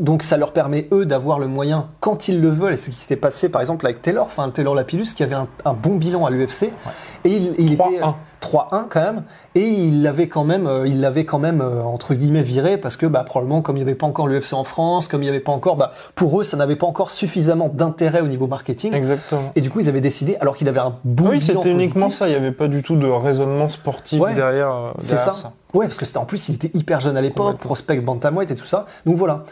Donc 0.00 0.24
ça 0.24 0.36
leur 0.36 0.52
permet 0.52 0.88
eux 0.90 1.06
d'avoir 1.06 1.38
le 1.38 1.46
moyen 1.46 1.90
quand 2.00 2.26
ils 2.26 2.40
le 2.40 2.48
veulent. 2.48 2.72
Et 2.72 2.76
c'est 2.76 2.86
ce 2.86 2.90
qui 2.90 2.96
s'était 2.96 3.16
passé 3.16 3.48
par 3.48 3.60
exemple 3.60 3.86
avec 3.86 4.02
Taylor, 4.02 4.24
enfin 4.24 4.50
Taylor 4.50 4.74
Lapillus 4.74 5.14
qui 5.14 5.22
avait 5.22 5.36
un, 5.36 5.46
un 5.64 5.74
bon 5.74 5.94
bilan 5.94 6.26
à 6.26 6.30
l'UFC 6.30 6.64
et 6.64 7.30
il, 7.30 7.54
il 7.56 7.74
était 7.74 8.00
3-1. 8.40 8.68
3-1 8.70 8.88
quand 8.88 9.00
même 9.00 9.22
et 9.54 9.66
il 9.66 10.02
l'avait 10.02 10.28
quand 10.28 10.44
même, 10.44 10.66
euh, 10.66 10.86
il 10.86 11.00
l'avait 11.00 11.24
quand 11.24 11.38
même 11.38 11.60
euh, 11.60 11.82
entre 11.82 12.14
guillemets 12.14 12.42
viré 12.42 12.78
parce 12.78 12.96
que 12.96 13.06
bah, 13.06 13.24
probablement 13.24 13.62
comme 13.62 13.76
il 13.76 13.80
n'y 13.80 13.84
avait 13.88 13.94
pas 13.94 14.06
encore 14.06 14.28
l'UFC 14.28 14.54
en 14.54 14.64
France, 14.64 15.08
comme 15.08 15.22
il 15.22 15.26
n'y 15.26 15.30
avait 15.30 15.40
pas 15.40 15.52
encore, 15.52 15.76
bah, 15.76 15.92
pour 16.14 16.40
eux 16.40 16.44
ça 16.44 16.56
n'avait 16.56 16.76
pas 16.76 16.86
encore 16.86 17.10
suffisamment 17.10 17.68
d'intérêt 17.68 18.20
au 18.20 18.28
niveau 18.28 18.46
marketing. 18.46 18.92
Exactement. 18.94 19.52
Et 19.56 19.60
du 19.60 19.70
coup 19.70 19.80
ils 19.80 19.88
avaient 19.88 20.00
décidé 20.00 20.36
alors 20.40 20.56
qu'il 20.56 20.68
avait 20.68 20.80
un 20.80 20.96
bon 21.04 21.28
oui, 21.30 21.40
c'était 21.40 21.70
uniquement 21.70 22.10
ça. 22.10 22.28
Il 22.28 22.30
n'y 22.30 22.36
avait 22.36 22.52
pas 22.52 22.68
du 22.68 22.82
tout 22.82 22.96
de 22.96 23.06
raisonnement 23.06 23.68
sportif 23.68 24.20
Ouais. 24.20 24.34
derrière, 24.34 24.74
euh, 24.74 24.90
C'est 24.98 25.16
derrière 25.16 25.34
ça. 25.34 25.52
Ouais, 25.74 25.86
parce 25.86 25.98
que 25.98 26.04
c'était 26.06 26.18
en 26.18 26.24
plus, 26.24 26.48
il 26.48 26.56
était 26.56 26.70
hyper 26.74 27.00
jeune 27.00 27.16
à 27.16 27.22
l'époque, 27.22 27.58
prospect 27.58 28.00
bantamweight 28.00 28.50
et 28.50 28.54
tout 28.56 28.66
ça. 28.66 28.86
Donc 29.06 29.16
voilà, 29.16 29.44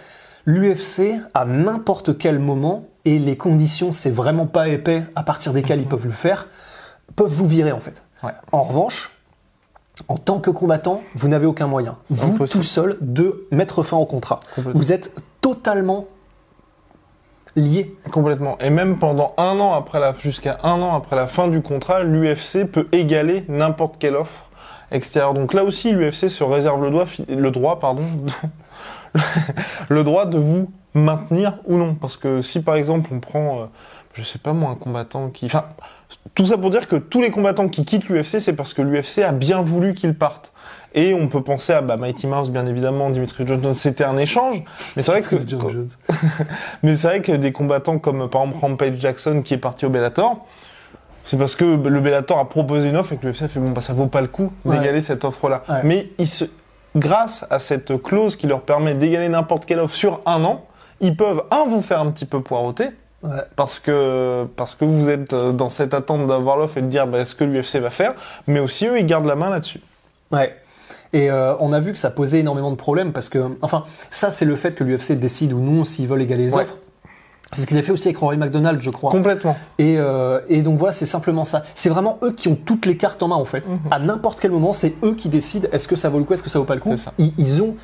l'UFC 0.46 1.20
à 1.34 1.44
n'importe 1.44 2.18
quel 2.18 2.38
moment 2.38 2.84
et 3.04 3.18
les 3.18 3.36
conditions, 3.36 3.92
c'est 3.92 4.10
vraiment 4.10 4.46
pas 4.46 4.68
épais 4.68 5.04
à 5.14 5.22
partir 5.22 5.52
desquelles 5.52 5.80
ils 5.80 5.86
peuvent 5.86 6.06
le 6.06 6.12
faire, 6.12 6.48
peuvent 7.16 7.32
vous 7.32 7.46
virer 7.46 7.72
en 7.72 7.80
fait. 7.80 8.02
Ouais. 8.22 8.32
En 8.52 8.62
revanche, 8.62 9.10
en 10.08 10.16
tant 10.16 10.38
que 10.38 10.50
combattant, 10.50 11.02
vous 11.14 11.28
n'avez 11.28 11.46
aucun 11.46 11.66
moyen, 11.66 11.98
vous 12.10 12.34
Impossible. 12.34 12.48
tout 12.48 12.62
seul, 12.62 12.96
de 13.00 13.46
mettre 13.50 13.82
fin 13.82 13.96
au 13.96 14.06
contrat. 14.06 14.40
Vous 14.56 14.92
êtes 14.92 15.12
totalement 15.40 16.06
liés. 17.56 17.96
Complètement. 18.10 18.56
Et 18.58 18.70
même 18.70 18.98
pendant 18.98 19.34
un 19.36 19.58
an 19.58 19.74
après 19.74 19.98
la, 20.00 20.14
jusqu'à 20.14 20.58
un 20.62 20.80
an 20.80 20.94
après 20.94 21.16
la 21.16 21.26
fin 21.26 21.48
du 21.48 21.62
contrat, 21.62 22.02
l'UFC 22.02 22.64
peut 22.64 22.88
égaler 22.92 23.44
n'importe 23.48 23.96
quelle 23.98 24.16
offre 24.16 24.44
extérieure. 24.90 25.34
Donc 25.34 25.54
là 25.54 25.64
aussi, 25.64 25.92
l'UFC 25.92 26.28
se 26.28 26.44
réserve 26.44 26.82
le 26.82 26.90
droit, 26.90 27.06
le 27.28 27.50
droit, 27.50 27.78
pardon, 27.78 28.02
le 29.88 30.04
droit 30.04 30.26
de 30.26 30.38
vous 30.38 30.70
maintenir 30.94 31.58
ou 31.66 31.76
non. 31.76 31.94
Parce 31.94 32.16
que 32.16 32.42
si 32.42 32.62
par 32.62 32.76
exemple 32.76 33.10
on 33.12 33.20
prend, 33.20 33.62
euh, 33.62 33.66
je 34.18 34.24
sais 34.24 34.38
pas 34.38 34.52
moi, 34.52 34.70
un 34.70 34.74
combattant 34.74 35.30
qui, 35.30 35.46
enfin, 35.46 35.66
tout 36.34 36.46
ça 36.46 36.58
pour 36.58 36.70
dire 36.70 36.88
que 36.88 36.96
tous 36.96 37.22
les 37.22 37.30
combattants 37.30 37.68
qui 37.68 37.84
quittent 37.84 38.08
l'UFC, 38.08 38.40
c'est 38.40 38.52
parce 38.52 38.74
que 38.74 38.82
l'UFC 38.82 39.20
a 39.20 39.30
bien 39.30 39.62
voulu 39.62 39.94
qu'ils 39.94 40.14
partent. 40.14 40.52
Et 40.94 41.14
on 41.14 41.28
peut 41.28 41.42
penser 41.42 41.72
à 41.72 41.82
bah, 41.82 41.96
Mighty 41.96 42.26
Mouse, 42.26 42.50
bien 42.50 42.66
évidemment, 42.66 43.10
Dimitri 43.10 43.46
Johnson, 43.46 43.74
c'était 43.74 44.04
un 44.04 44.16
échange. 44.16 44.64
Mais 44.96 45.02
c'est 45.02 45.12
vrai 45.12 45.20
que, 45.20 45.36
mais 46.82 46.96
c'est 46.96 47.06
vrai 47.06 47.22
que 47.22 47.32
des 47.32 47.52
combattants 47.52 47.98
comme 47.98 48.28
par 48.28 48.42
exemple 48.42 48.60
Rampage 48.60 48.98
Jackson 48.98 49.42
qui 49.42 49.54
est 49.54 49.58
parti 49.58 49.86
au 49.86 49.90
Bellator, 49.90 50.44
c'est 51.24 51.36
parce 51.36 51.54
que 51.54 51.64
le 51.64 52.00
Bellator 52.00 52.38
a 52.38 52.48
proposé 52.48 52.88
une 52.88 52.96
offre 52.96 53.12
et 53.12 53.18
que 53.18 53.26
l'UFC 53.26 53.42
a 53.42 53.48
fait 53.48 53.60
bon 53.60 53.70
bah 53.70 53.82
ça 53.82 53.92
vaut 53.92 54.06
pas 54.06 54.22
le 54.22 54.28
coup 54.28 54.52
d'égaler 54.64 55.00
cette 55.00 55.24
offre-là. 55.24 55.62
Mais 55.84 56.10
ils 56.18 56.26
se, 56.26 56.46
grâce 56.96 57.46
à 57.50 57.60
cette 57.60 58.02
clause 58.02 58.34
qui 58.34 58.48
leur 58.48 58.62
permet 58.62 58.94
d'égaler 58.94 59.28
n'importe 59.28 59.66
quelle 59.66 59.78
offre 59.78 59.94
sur 59.94 60.22
un 60.26 60.42
an, 60.42 60.64
ils 61.00 61.16
peuvent 61.16 61.44
un 61.52 61.66
vous 61.68 61.82
faire 61.82 62.00
un 62.00 62.10
petit 62.10 62.26
peu 62.26 62.40
poireauter 62.40 62.88
Ouais. 63.22 63.30
Parce 63.56 63.80
que 63.80 64.46
parce 64.54 64.76
que 64.76 64.84
vous 64.84 65.08
êtes 65.08 65.32
euh, 65.32 65.52
dans 65.52 65.70
cette 65.70 65.92
attente 65.92 66.26
d'avoir 66.28 66.56
l'offre 66.56 66.78
et 66.78 66.82
de 66.82 66.86
dire 66.86 67.06
bah, 67.06 67.24
ce 67.24 67.34
que 67.34 67.42
l'UFC 67.42 67.76
va 67.76 67.90
faire, 67.90 68.14
mais 68.46 68.60
aussi 68.60 68.86
eux 68.86 68.98
ils 68.98 69.06
gardent 69.06 69.26
la 69.26 69.34
main 69.34 69.50
là-dessus. 69.50 69.80
Ouais. 70.30 70.56
Et 71.12 71.30
euh, 71.30 71.54
on 71.58 71.72
a 71.72 71.80
vu 71.80 71.92
que 71.92 71.98
ça 71.98 72.10
posait 72.10 72.40
énormément 72.40 72.70
de 72.70 72.76
problèmes 72.76 73.12
parce 73.12 73.28
que 73.28 73.56
enfin 73.62 73.84
ça 74.10 74.30
c'est 74.30 74.44
le 74.44 74.54
fait 74.54 74.74
que 74.74 74.84
l'UFC 74.84 75.12
décide 75.12 75.52
ou 75.52 75.58
non 75.58 75.84
s'ils 75.84 76.06
veulent 76.06 76.22
égaler 76.22 76.44
les 76.44 76.54
offres. 76.54 76.78
C'est 77.52 77.62
ce 77.62 77.66
qu'ils 77.66 77.78
avaient 77.78 77.86
fait 77.86 77.92
aussi 77.92 78.08
avec 78.08 78.18
Rory 78.18 78.36
McDonald, 78.36 78.78
je 78.80 78.90
crois. 78.90 79.10
Complètement. 79.10 79.56
Et, 79.78 79.96
euh, 79.96 80.40
et 80.50 80.60
donc 80.60 80.78
voilà, 80.78 80.92
c'est 80.92 81.06
simplement 81.06 81.46
ça. 81.46 81.62
C'est 81.74 81.88
vraiment 81.88 82.18
eux 82.22 82.32
qui 82.32 82.48
ont 82.48 82.56
toutes 82.62 82.84
les 82.84 82.98
cartes 82.98 83.22
en 83.22 83.28
main 83.28 83.36
en 83.36 83.46
fait. 83.46 83.66
Mhm. 83.66 83.78
À 83.90 83.98
n'importe 83.98 84.38
quel 84.38 84.50
moment, 84.50 84.74
c'est 84.74 84.94
eux 85.02 85.14
qui 85.14 85.30
décident 85.30 85.66
est-ce 85.72 85.88
que 85.88 85.96
ça 85.96 86.10
vaut 86.10 86.18
le 86.18 86.24
coup, 86.24 86.34
est-ce 86.34 86.42
que 86.42 86.50
ça 86.50 86.58
vaut 86.58 86.66
pas 86.66 86.74
le 86.74 86.82
coup. 86.82 86.94
Ils, 87.16 87.32
ils, 87.38 87.62
ont 87.62 87.74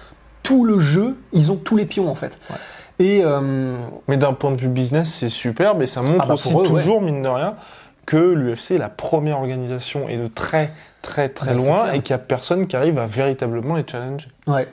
tout 0.43 0.65
le 0.65 0.79
jeu, 0.79 1.17
ils 1.33 1.51
ont 1.51 1.57
tous 1.57 1.77
les 1.77 1.87
pions 1.87 2.11
en 2.11 2.15
fait. 2.15 2.39
Ouais. 2.51 2.57
Et 2.99 3.23
euh... 3.25 3.77
Mais 4.09 4.17
d'un 4.17 4.33
point 4.33 4.53
de 4.53 4.61
vue 4.61 4.69
business, 4.69 5.13
c'est 5.13 5.29
super, 5.29 5.75
mais 5.75 5.87
ça 5.87 6.03
montre 6.03 6.21
ah 6.23 6.27
bah 6.27 6.35
aussi 6.35 6.53
toujours, 6.53 7.01
mine 7.01 7.23
de 7.23 7.29
rien, 7.29 7.57
que 8.07 8.17
l'UFC 8.17 8.73
est 8.73 8.79
la 8.79 8.89
première 8.89 9.39
organisation 9.39 10.09
et 10.09 10.17
de 10.17 10.27
très 10.27 10.71
très 11.03 11.29
très 11.29 11.55
bah, 11.55 11.63
loin 11.63 11.93
et 11.93 12.01
qu'il 12.01 12.15
n'y 12.15 12.21
a 12.21 12.25
personne 12.25 12.67
qui 12.67 12.77
arrive 12.77 12.99
à 12.99 13.07
véritablement 13.07 13.77
les 13.77 13.85
challenger. 13.87 14.29
Ouais. 14.47 14.69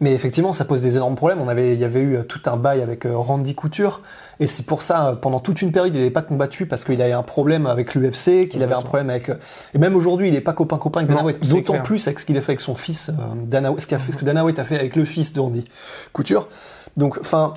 Mais 0.00 0.12
effectivement, 0.12 0.52
ça 0.52 0.64
pose 0.64 0.82
des 0.82 0.96
énormes 0.96 1.14
problèmes. 1.14 1.40
On 1.40 1.48
avait, 1.48 1.72
il 1.72 1.78
y 1.78 1.84
avait 1.84 2.00
eu 2.00 2.18
tout 2.26 2.40
un 2.46 2.56
bail 2.56 2.82
avec 2.82 3.06
euh, 3.06 3.16
Randy 3.16 3.54
Couture, 3.54 4.02
et 4.40 4.46
c'est 4.46 4.64
pour 4.64 4.82
ça, 4.82 5.08
euh, 5.08 5.14
pendant 5.14 5.38
toute 5.38 5.62
une 5.62 5.72
période, 5.72 5.94
il 5.94 5.98
n'avait 5.98 6.10
pas 6.10 6.22
combattu 6.22 6.66
parce 6.66 6.84
qu'il 6.84 7.00
avait 7.00 7.12
un 7.12 7.22
problème 7.22 7.66
avec 7.66 7.94
l'UFC, 7.94 8.48
qu'il 8.48 8.62
avait 8.62 8.74
un 8.74 8.82
problème 8.82 9.10
avec, 9.10 9.28
euh, 9.28 9.36
et 9.72 9.78
même 9.78 9.94
aujourd'hui, 9.94 10.28
il 10.28 10.34
n'est 10.34 10.40
pas 10.40 10.52
copain 10.52 10.78
copain 10.78 11.00
avec 11.00 11.10
Dana 11.10 11.24
White. 11.24 11.48
D'autant 11.48 11.80
plus 11.80 12.06
avec 12.06 12.18
ce 12.18 12.26
qu'il 12.26 12.36
a 12.36 12.40
fait 12.40 12.52
avec 12.52 12.60
son 12.60 12.74
fils, 12.74 13.10
Dana, 13.46 13.72
ce, 13.78 13.94
a 13.94 13.98
fait, 13.98 14.12
ce 14.12 14.16
que 14.16 14.24
Dana 14.24 14.44
White 14.44 14.58
a 14.58 14.64
fait 14.64 14.78
avec 14.78 14.96
le 14.96 15.04
fils 15.04 15.32
de 15.32 15.40
Randy 15.40 15.64
Couture. 16.12 16.48
Donc, 16.96 17.18
enfin, 17.18 17.54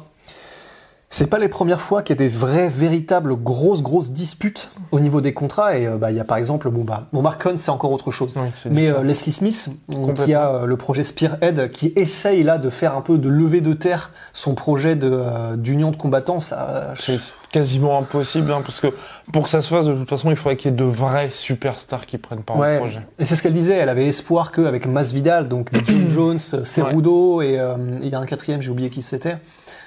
c'est 1.10 1.28
pas 1.28 1.40
les 1.40 1.48
premières 1.48 1.80
fois 1.80 2.02
qu'il 2.02 2.18
y 2.18 2.20
a 2.20 2.24
des 2.24 2.30
vraies, 2.30 2.68
véritables, 2.68 3.36
grosses, 3.38 3.82
grosses 3.82 4.12
disputes 4.12 4.70
au 4.92 5.00
niveau 5.00 5.22
des 5.22 5.34
contrats. 5.34 5.78
Et 5.78 5.88
euh, 5.88 5.96
bah, 5.96 6.12
il 6.12 6.18
y 6.18 6.20
a 6.20 6.26
par 6.26 6.38
exemple, 6.38 6.70
bon, 6.70 6.84
bah, 6.84 7.08
bon 7.14 7.22
Mark 7.22 7.48
c'est 7.56 7.70
encore 7.70 7.92
autre 7.92 8.12
chose. 8.12 8.34
Mais 8.70 8.90
euh, 8.90 9.04
Leslie 9.04 9.32
Smith, 9.32 9.70
qui 10.26 10.34
a 10.34 10.50
euh, 10.50 10.66
le 10.66 10.76
projet 10.76 11.04
Spearhead, 11.04 11.72
qui 11.72 11.94
essaye 11.96 12.44
là 12.44 12.58
de 12.58 12.70
faire 12.70 12.96
un 12.96 13.02
peu 13.02 13.18
de 13.18 13.30
lever 13.30 13.62
de 13.62 13.74
terre 13.74 14.12
son 14.34 14.54
projet 14.54 14.98
d'union 14.98 15.92
de 15.92 15.96
combattants, 15.96 16.42
ça. 16.42 16.94
C'est 17.00 17.20
quasiment 17.54 17.98
impossible, 17.98 18.52
hein, 18.52 18.62
parce 18.62 18.82
que 18.82 18.88
pour 19.32 19.46
que 19.46 19.50
ça 19.50 19.62
se 19.62 19.70
fasse, 19.70 19.86
de 19.86 19.94
toute 19.94 20.10
façon, 20.10 20.30
il 20.30 20.36
faudrait 20.36 20.58
qu'il 20.58 20.72
y 20.72 20.74
ait 20.74 20.78
de 20.78 20.84
vrais 20.84 21.30
superstars 21.30 22.06
qui 22.06 22.18
prennent 22.18 22.44
part 22.44 22.58
au 22.58 22.78
projet. 22.80 23.00
Et 23.18 23.24
c'est 23.24 23.36
ce 23.36 23.42
qu'elle 23.42 23.54
disait. 23.54 23.76
Elle 23.76 23.90
avait 23.90 24.08
espoir 24.08 24.52
qu'avec 24.52 24.86
Masvidal, 24.86 25.48
donc 25.48 25.70
John 25.86 26.10
Jones, 26.14 26.40
Cerudo 26.40 27.42
et 27.42 27.60
il 28.02 28.10
y 28.10 28.16
a 28.16 28.20
un 28.20 28.26
quatrième, 28.26 28.62
j'ai 28.62 28.72
oublié 28.72 28.90
qui 28.90 29.02
c'était. 29.02 29.38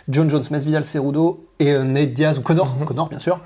John 0.08 0.28
Jones, 0.30 0.42
Masvidal, 0.50 0.84
Cerudo 0.84 1.46
et 1.58 1.72
euh, 1.72 1.84
Nate 1.84 2.12
Diaz 2.12 2.38
ou 2.38 2.42
Connor, 2.42 2.76
mhm. 2.78 2.84
Connor 2.84 3.08
bien 3.08 3.18
sûr. 3.18 3.40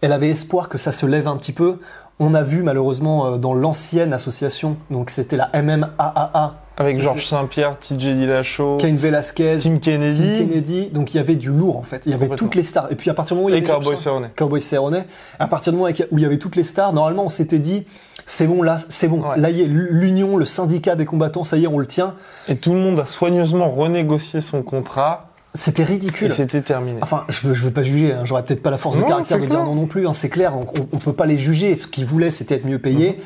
Elle 0.00 0.12
avait 0.12 0.30
espoir 0.30 0.68
que 0.68 0.78
ça 0.78 0.92
se 0.92 1.06
lève 1.06 1.26
un 1.26 1.36
petit 1.36 1.52
peu. 1.52 1.78
On 2.20 2.34
a 2.34 2.42
vu 2.42 2.62
malheureusement 2.62 3.26
euh, 3.26 3.36
dans 3.36 3.54
l'ancienne 3.54 4.12
association, 4.12 4.76
donc 4.90 5.10
c'était 5.10 5.36
la 5.36 5.50
MMAAA. 5.54 6.54
Avec 6.76 7.00
Georges 7.00 7.26
Saint-Pierre, 7.26 7.76
TJ 7.80 8.14
Dillashaw, 8.14 8.76
Cain 8.76 8.94
Velasquez, 8.94 9.56
Tim 9.60 9.78
Kennedy. 9.78 10.22
Tim 10.22 10.38
Kennedy. 10.38 10.90
Donc 10.90 11.12
il 11.12 11.16
y 11.16 11.20
avait 11.20 11.34
du 11.34 11.50
lourd 11.50 11.76
en 11.76 11.82
fait. 11.82 12.02
Il 12.06 12.12
y 12.12 12.14
avait 12.14 12.28
toutes 12.28 12.54
les 12.54 12.62
stars. 12.62 12.86
Et 12.92 12.94
puis 12.94 13.10
à 13.10 13.14
partir 13.14 13.34
du 13.34 13.42
moment 13.42 13.46
où 13.46 13.56
il 13.56 13.56
y 13.56 13.58
avait. 13.58 13.66
Cowboy 13.66 13.96
Cerrone. 13.96 14.30
Cowboy 14.36 14.60
Cerrone. 14.60 15.04
À 15.40 15.48
partir 15.48 15.72
du 15.72 15.78
moment 15.78 15.90
où 16.12 16.18
il 16.18 16.22
y 16.22 16.24
avait 16.24 16.38
toutes 16.38 16.54
les 16.54 16.62
stars, 16.62 16.92
normalement 16.92 17.24
on 17.24 17.30
s'était 17.30 17.58
dit, 17.58 17.84
c'est 18.26 18.46
bon 18.46 18.62
là, 18.62 18.76
c'est 18.88 19.08
bon. 19.08 19.24
Là 19.36 19.50
y 19.50 19.62
est 19.62 19.66
l'union, 19.66 20.36
le 20.36 20.44
syndicat 20.44 20.94
des 20.94 21.04
combattants, 21.04 21.42
ça 21.42 21.56
y 21.56 21.64
est, 21.64 21.66
on 21.66 21.78
le 21.78 21.86
tient. 21.86 22.14
Et 22.46 22.54
tout 22.54 22.72
le 22.72 22.78
monde 22.78 23.00
a 23.00 23.06
soigneusement 23.06 23.70
renégocié 23.70 24.40
son 24.40 24.62
contrat 24.62 25.27
c'était 25.54 25.84
ridicule. 25.84 26.28
Et 26.28 26.30
c'était 26.30 26.62
terminé. 26.62 26.98
Enfin, 27.02 27.24
je 27.28 27.48
veux, 27.48 27.54
je 27.54 27.64
veux 27.64 27.70
pas 27.70 27.82
juger. 27.82 28.12
Hein. 28.12 28.24
J'aurais 28.24 28.44
peut-être 28.44 28.62
pas 28.62 28.70
la 28.70 28.78
force 28.78 28.96
de 28.96 29.02
caractère 29.02 29.38
de 29.38 29.46
dire 29.46 29.64
non 29.64 29.74
non 29.74 29.86
plus. 29.86 30.06
Hein, 30.06 30.12
c'est 30.12 30.28
clair. 30.28 30.52
Donc 30.52 30.78
on, 30.78 30.88
on, 30.92 30.98
peut 30.98 31.12
pas 31.12 31.26
les 31.26 31.38
juger. 31.38 31.74
Ce 31.74 31.86
qu'ils 31.86 32.04
voulaient, 32.04 32.30
c'était 32.30 32.56
être 32.56 32.66
mieux 32.66 32.78
payé. 32.78 33.12
Mhm. 33.12 33.24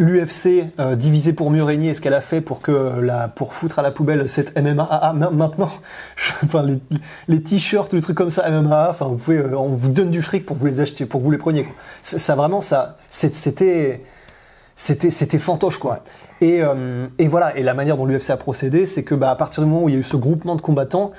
L'UFC 0.00 0.72
euh, 0.80 0.96
divisé 0.96 1.32
pour 1.32 1.52
mieux 1.52 1.62
régner, 1.62 1.94
ce 1.94 2.00
qu'elle 2.00 2.14
a 2.14 2.20
fait 2.20 2.40
pour 2.40 2.60
que 2.60 2.98
la 3.00 3.28
pour 3.28 3.54
foutre 3.54 3.78
à 3.78 3.82
la 3.82 3.92
poubelle 3.92 4.28
cette 4.28 4.58
MMA 4.60 5.14
maintenant, 5.32 5.70
enfin 6.44 6.64
les, 6.64 6.80
les 7.28 7.40
t-shirts, 7.40 7.92
les 7.92 8.00
trucs 8.00 8.16
comme 8.16 8.30
ça 8.30 8.50
MMA, 8.50 8.88
enfin 8.90 9.06
vous 9.06 9.14
pouvez, 9.14 9.36
euh, 9.36 9.56
on 9.56 9.68
vous 9.68 9.90
donne 9.90 10.10
du 10.10 10.20
fric 10.20 10.46
pour 10.46 10.56
vous 10.56 10.66
les 10.66 10.80
acheter, 10.80 11.06
pour 11.06 11.20
vous 11.20 11.30
les 11.30 11.38
preniez. 11.38 11.68
Ça 12.02 12.34
vraiment 12.34 12.60
ça, 12.60 12.98
c'était 13.06 14.02
c'était 14.74 15.10
c'était 15.10 15.38
fantoche 15.38 15.78
quoi. 15.78 16.02
Et, 16.40 16.60
euh, 16.60 17.06
et 17.18 17.28
voilà. 17.28 17.56
Et 17.56 17.62
la 17.62 17.74
manière 17.74 17.96
dont 17.96 18.06
l'UFC 18.06 18.30
a 18.30 18.36
procédé, 18.36 18.86
c'est 18.86 19.04
que 19.04 19.14
bah, 19.14 19.30
à 19.30 19.36
partir 19.36 19.62
du 19.62 19.68
moment 19.68 19.84
où 19.84 19.88
il 19.88 19.94
y 19.94 19.96
a 19.96 20.00
eu 20.00 20.04
ce 20.04 20.16
groupement 20.16 20.56
de 20.56 20.60
combattants, 20.60 21.12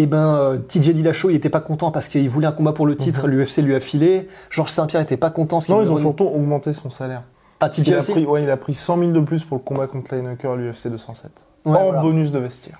et 0.00 0.04
eh 0.04 0.06
ben 0.06 0.34
euh, 0.34 0.56
TJ 0.56 0.94
Dillashaw 0.94 1.28
il 1.28 1.36
était 1.36 1.50
pas 1.50 1.60
content 1.60 1.90
parce 1.90 2.08
qu'il 2.08 2.26
voulait 2.30 2.46
un 2.46 2.52
combat 2.52 2.72
pour 2.72 2.86
le 2.86 2.96
titre, 2.96 3.26
mhm. 3.26 3.34
l'UFC 3.34 3.58
lui 3.58 3.74
a 3.74 3.80
filé. 3.80 4.28
Georges 4.48 4.70
Saint-Pierre 4.70 5.02
était 5.02 5.18
pas 5.18 5.28
content. 5.28 5.60
non, 5.68 5.82
ils 5.82 5.90
ont 5.90 5.98
surtout 5.98 6.24
augmenté 6.24 6.72
son 6.72 6.88
salaire. 6.88 7.22
Ah, 7.60 7.68
TJ 7.68 7.88
il 7.88 7.94
a 7.94 7.98
pris, 7.98 8.24
ouais, 8.24 8.42
il 8.44 8.50
a 8.50 8.56
pris 8.56 8.72
100 8.72 8.98
000 8.98 9.10
de 9.10 9.20
plus 9.20 9.44
pour 9.44 9.58
le 9.58 9.62
combat 9.62 9.86
contre 9.88 10.14
Lineker 10.14 10.52
à 10.52 10.56
l'UFC 10.56 10.88
207. 10.88 11.30
Ouais, 11.66 11.76
en 11.76 12.00
bonus 12.00 12.30
de 12.30 12.38
vestiaire. 12.38 12.78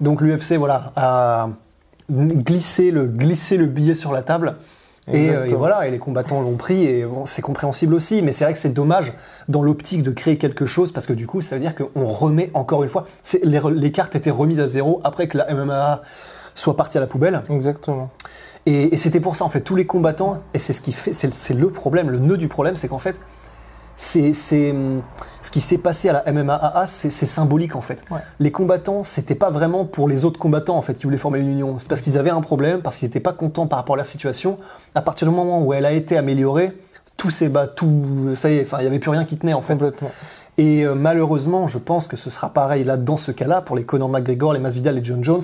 Donc 0.00 0.20
l'UFC 0.20 0.54
voilà 0.54 0.92
a 0.96 1.50
glissé 2.10 2.90
le 2.90 3.06
glissé 3.06 3.56
le 3.56 3.66
billet 3.66 3.94
sur 3.94 4.12
la 4.12 4.22
table. 4.22 4.56
Et, 5.12 5.30
euh, 5.30 5.46
et, 5.46 5.54
voilà, 5.54 5.86
et 5.86 5.92
les 5.92 6.00
combattants 6.00 6.40
l'ont 6.40 6.56
pris, 6.56 6.84
et 6.84 7.04
bon, 7.04 7.26
c'est 7.26 7.40
compréhensible 7.40 7.94
aussi, 7.94 8.22
mais 8.22 8.32
c'est 8.32 8.42
vrai 8.42 8.54
que 8.54 8.58
c'est 8.58 8.72
dommage 8.72 9.12
dans 9.48 9.62
l'optique 9.62 10.02
de 10.02 10.10
créer 10.10 10.36
quelque 10.36 10.66
chose, 10.66 10.90
parce 10.90 11.06
que 11.06 11.12
du 11.12 11.28
coup, 11.28 11.40
ça 11.42 11.54
veut 11.54 11.60
dire 11.60 11.76
qu'on 11.76 12.04
remet 12.04 12.50
encore 12.54 12.82
une 12.82 12.88
fois, 12.88 13.06
les, 13.44 13.60
les, 13.72 13.92
cartes 13.92 14.16
étaient 14.16 14.32
remises 14.32 14.58
à 14.58 14.66
zéro 14.66 15.00
après 15.04 15.28
que 15.28 15.38
la 15.38 15.54
MMA 15.54 16.02
soit 16.58 16.76
partie 16.76 16.98
à 16.98 17.00
la 17.00 17.06
poubelle. 17.06 17.42
Exactement. 17.48 18.10
Et, 18.66 18.94
et 18.94 18.96
c'était 18.96 19.20
pour 19.20 19.36
ça, 19.36 19.44
en 19.44 19.48
fait, 19.48 19.60
tous 19.60 19.76
les 19.76 19.86
combattants, 19.86 20.40
et 20.52 20.58
c'est 20.58 20.72
ce 20.72 20.80
qui 20.80 20.92
fait, 20.92 21.12
c'est 21.12 21.54
le 21.54 21.70
problème, 21.70 22.10
le 22.10 22.18
nœud 22.18 22.36
du 22.36 22.48
problème, 22.48 22.74
c'est 22.74 22.88
qu'en 22.88 22.98
fait, 22.98 23.18
c'est 23.96 24.34
ce 24.34 25.50
qui 25.50 25.60
s'est 25.60 25.78
passé 25.78 26.08
à 26.08 26.12
la 26.24 26.32
MMAA, 26.32 26.84
c'est 26.86 27.10
symbolique 27.10 27.76
en 27.76 27.80
fait. 27.80 28.04
Les 28.38 28.52
combattants, 28.52 29.02
c'était 29.02 29.34
pas 29.34 29.50
vraiment 29.50 29.84
pour 29.84 30.08
les 30.08 30.24
autres 30.24 30.38
combattants 30.38 30.76
en 30.76 30.82
fait 30.82 30.94
qui 30.94 31.04
voulaient 31.04 31.16
former 31.18 31.40
une 31.40 31.48
union. 31.48 31.78
C'est 31.78 31.88
parce 31.88 32.02
qu'ils 32.02 32.18
avaient 32.18 32.30
un 32.30 32.42
problème, 32.42 32.82
parce 32.82 32.98
qu'ils 32.98 33.08
n'étaient 33.08 33.20
pas 33.20 33.32
contents 33.32 33.66
par 33.66 33.78
rapport 33.78 33.94
à 33.94 33.98
la 33.98 34.04
situation. 34.04 34.58
À 34.94 35.00
partir 35.00 35.28
du 35.28 35.34
moment 35.34 35.62
où 35.62 35.72
elle 35.72 35.86
a 35.86 35.92
été 35.92 36.16
améliorée, 36.16 36.76
tout 37.16 37.30
s'est 37.30 37.48
bas, 37.48 37.66
tout, 37.66 38.34
ça 38.34 38.50
y 38.50 38.58
est, 38.58 38.62
enfin, 38.62 38.78
il 38.80 38.84
y 38.84 38.86
avait 38.86 38.98
plus 38.98 39.10
rien 39.10 39.24
qui 39.24 39.38
tenait 39.38 39.54
en 39.54 39.62
fait. 39.62 39.74
Complètement. 39.74 40.10
Et 40.58 40.84
euh, 40.84 40.94
malheureusement, 40.94 41.68
je 41.68 41.78
pense 41.78 42.08
que 42.08 42.16
ce 42.16 42.30
sera 42.30 42.50
pareil 42.50 42.84
là 42.84 42.96
dans 42.96 43.16
ce 43.16 43.30
cas-là 43.30 43.60
pour 43.62 43.76
les 43.76 43.84
Conor 43.84 44.08
McGregor, 44.08 44.52
les 44.52 44.58
Masvidal 44.58 44.98
et 44.98 45.04
John 45.04 45.22
Jones 45.24 45.42